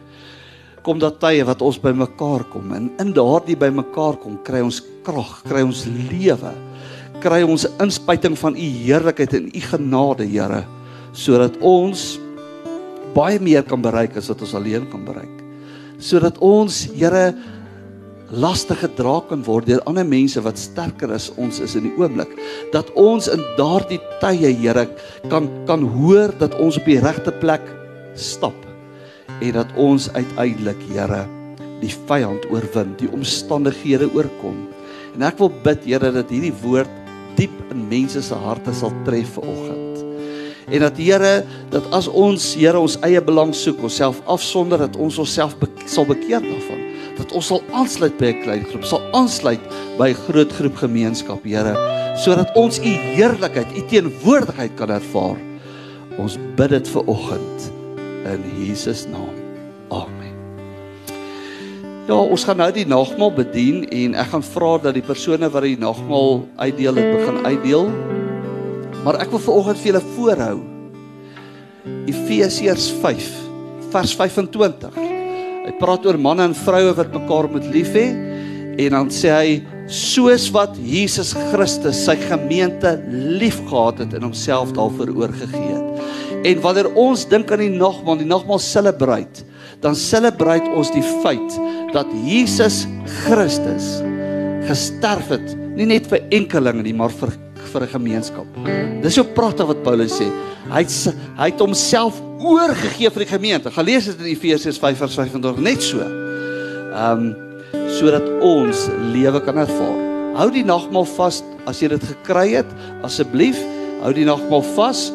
kom 0.83 0.99
daar 0.99 1.15
tye 1.19 1.43
wat 1.47 1.63
ons 1.63 1.79
by 1.81 1.93
mekaar 1.95 2.43
kom 2.51 2.73
en 2.75 2.89
in 3.01 3.13
daardie 3.15 3.55
by 3.59 3.69
mekaar 3.73 4.17
kom 4.19 4.35
kry 4.45 4.61
ons 4.63 4.81
krag, 5.05 5.39
kry 5.47 5.63
ons 5.63 5.85
lewe, 6.11 6.51
kry 7.23 7.41
ons 7.47 7.65
inspuiting 7.83 8.35
van 8.39 8.57
u 8.59 8.67
heerlikheid 8.83 9.37
en 9.39 9.47
u 9.47 9.63
genade, 9.69 10.27
Here, 10.27 10.63
sodat 11.13 11.55
ons 11.63 12.17
baie 13.13 13.39
meer 13.39 13.63
kan 13.67 13.83
bereik 13.83 14.17
as 14.19 14.27
wat 14.31 14.41
ons 14.43 14.55
alleen 14.57 14.87
kan 14.91 15.03
bereik. 15.07 15.33
Sodat 16.03 16.39
ons, 16.43 16.83
Here, 16.91 17.31
laste 18.33 18.75
gedra 18.79 19.19
kan 19.29 19.43
word 19.45 19.69
deur 19.69 19.83
ander 19.87 20.07
mense 20.07 20.41
wat 20.43 20.59
sterker 20.59 21.13
as 21.13 21.29
ons 21.37 21.61
is 21.63 21.77
in 21.77 21.85
die 21.85 21.93
oomblik. 22.01 22.31
Dat 22.73 22.89
ons 22.99 23.29
in 23.31 23.43
daardie 23.59 24.01
tye, 24.23 24.51
Here, 24.59 24.87
kan 25.31 25.47
kan 25.69 25.87
hoor 25.95 26.33
dat 26.41 26.57
ons 26.59 26.81
op 26.81 26.91
die 26.91 26.99
regte 27.03 27.35
plek 27.43 27.63
stap 28.19 28.72
en 29.41 29.55
dat 29.57 29.71
ons 29.79 30.09
uiteindelik, 30.13 30.81
Here, 30.91 31.23
die 31.81 31.91
vyand 32.07 32.45
oorwin, 32.51 32.93
die 32.99 33.09
omstandighede 33.11 34.09
oorkom. 34.13 34.67
En 35.15 35.25
ek 35.27 35.39
wil 35.41 35.51
bid, 35.65 35.85
Here, 35.87 36.11
dat 36.15 36.31
hierdie 36.31 36.53
woord 36.63 36.91
diep 37.37 37.53
in 37.73 37.87
mense 37.89 38.21
se 38.21 38.37
harte 38.37 38.73
sal 38.77 38.93
tref 39.07 39.35
vanoggend. 39.37 40.03
En 40.69 40.85
dat 40.85 40.97
Here, 40.97 41.33
dat 41.73 41.89
as 41.95 42.07
ons 42.07 42.53
Here 42.59 42.79
ons 42.79 42.97
eie 43.05 43.21
belang 43.21 43.53
soek, 43.57 43.81
onsself 43.83 44.21
afsonder 44.29 44.85
dat 44.85 44.97
ons 44.97 45.19
onsself 45.21 45.57
be 45.59 45.69
sal 45.89 46.07
bekeer 46.09 46.43
daarvan. 46.43 46.81
Dat 47.17 47.33
ons 47.37 47.51
sal 47.51 47.61
aansluit 47.77 48.15
by 48.17 48.31
'n 48.31 48.41
klein 48.43 48.65
groep, 48.71 48.85
sal 48.85 49.01
aansluit 49.13 49.61
by 49.97 50.09
'n 50.09 50.21
groot 50.29 50.51
groep 50.51 50.75
gemeenskap, 50.75 51.43
Here, 51.43 51.75
sodat 52.17 52.55
ons 52.55 52.79
u 52.79 52.93
heerlikheid, 53.17 53.77
u 53.77 53.81
teenwoordigheid 53.89 54.75
kan 54.75 54.89
ervaar. 54.89 55.37
Ons 56.17 56.37
bid 56.55 56.69
dit 56.69 56.87
vir 56.87 57.03
oggend 57.07 57.82
in 58.29 58.43
Jesus 58.57 59.05
naam. 59.11 59.33
Amen. 59.93 60.31
Ja, 62.07 62.17
ons 62.19 62.43
gaan 62.43 62.59
nou 62.59 62.69
die 62.75 62.87
nagmaal 62.87 63.31
bedien 63.35 63.85
en 63.87 64.17
ek 64.19 64.33
gaan 64.33 64.43
vra 64.43 64.73
dat 64.87 64.97
die 64.97 65.05
persone 65.05 65.47
wat 65.51 65.63
die 65.63 65.79
nagmaal 65.79 66.43
uitdeel 66.59 66.99
het 66.99 67.11
begin 67.15 67.39
uitdeel. 67.45 67.87
Maar 69.03 69.21
ek 69.23 69.31
wil 69.31 69.43
veraloggend 69.43 69.79
vir 69.81 69.91
julle 69.91 70.03
voorhou 70.15 70.57
Efesiërs 72.07 72.89
5 73.03 73.29
vers 73.93 74.15
25. 74.19 74.99
Hy 75.63 75.73
praat 75.79 76.05
oor 76.07 76.19
manne 76.19 76.49
en 76.49 76.57
vroue 76.57 76.91
wat 76.97 77.15
mekaar 77.15 77.47
moet 77.51 77.67
lief 77.71 77.91
hê 77.95 78.09
en 78.83 78.97
dan 78.97 79.11
sê 79.13 79.31
hy 79.31 79.49
soos 79.91 80.47
wat 80.55 80.77
Jesus 80.79 81.33
Christus 81.51 81.99
sy 82.05 82.15
gemeente 82.29 82.95
liefgehad 83.11 83.99
het 84.03 84.13
en 84.17 84.27
homself 84.29 84.71
daarvoor 84.77 85.11
oorgegee 85.15 85.73
het. 85.73 86.03
En 86.43 86.61
wanneer 86.63 86.89
ons 86.99 87.25
dink 87.29 87.51
aan 87.51 87.63
die 87.63 87.71
nagmaal, 87.71 88.19
die 88.19 88.27
nagmaal 88.27 88.59
celebrate, 88.59 89.45
dan 89.83 89.95
celebrate 89.95 90.69
ons 90.75 90.91
die 90.95 91.03
feit 91.23 91.59
dat 91.93 92.09
Jesus 92.25 92.83
Christus 93.23 93.99
gesterf 94.67 95.31
het, 95.33 95.55
nie 95.75 95.87
net 95.89 96.07
vir 96.11 96.23
enkelinge 96.35 96.83
nie, 96.85 96.95
maar 96.95 97.11
vir 97.11 97.33
vir 97.73 97.81
'n 97.83 97.87
gemeenskap. 97.87 98.47
Dis 99.01 99.15
so 99.15 99.23
pragtig 99.23 99.65
wat 99.67 99.83
Paulus 99.83 100.19
sê. 100.19 100.27
Hy 100.69 100.83
het 100.83 101.15
hy 101.37 101.49
het 101.49 101.59
homself 101.59 102.21
oorgegee 102.39 103.09
vir 103.09 103.25
die 103.25 103.31
gemeente. 103.31 103.71
Gaan 103.71 103.85
lees 103.85 104.05
dit 104.05 104.19
in 104.19 104.35
Efesiërs 104.35 104.79
5:25 104.79 105.59
net 105.59 105.81
so. 105.81 105.99
Ehm 105.99 107.19
um, 107.19 107.42
sodat 107.99 108.25
ons 108.41 108.87
lewe 109.13 109.41
kan 109.45 109.57
ervaar. 109.57 109.99
Hou 110.37 110.49
die 110.53 110.65
nagmaal 110.65 111.05
vas 111.17 111.43
as 111.69 111.79
jy 111.81 111.93
dit 111.93 112.03
gekry 112.09 112.55
het, 112.57 112.69
asseblief, 113.05 113.59
hou 114.01 114.11
die 114.15 114.27
nagmaal 114.27 114.65
vas 114.73 115.07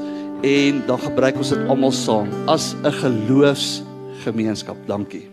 en 0.47 0.83
dan 0.87 1.03
gebruik 1.03 1.37
ons 1.41 1.53
dit 1.55 1.69
almal 1.69 1.93
saam 1.93 2.31
as 2.47 2.75
'n 2.85 2.93
geloofsgemeenskap. 3.03 4.77
Dankie. 4.87 5.27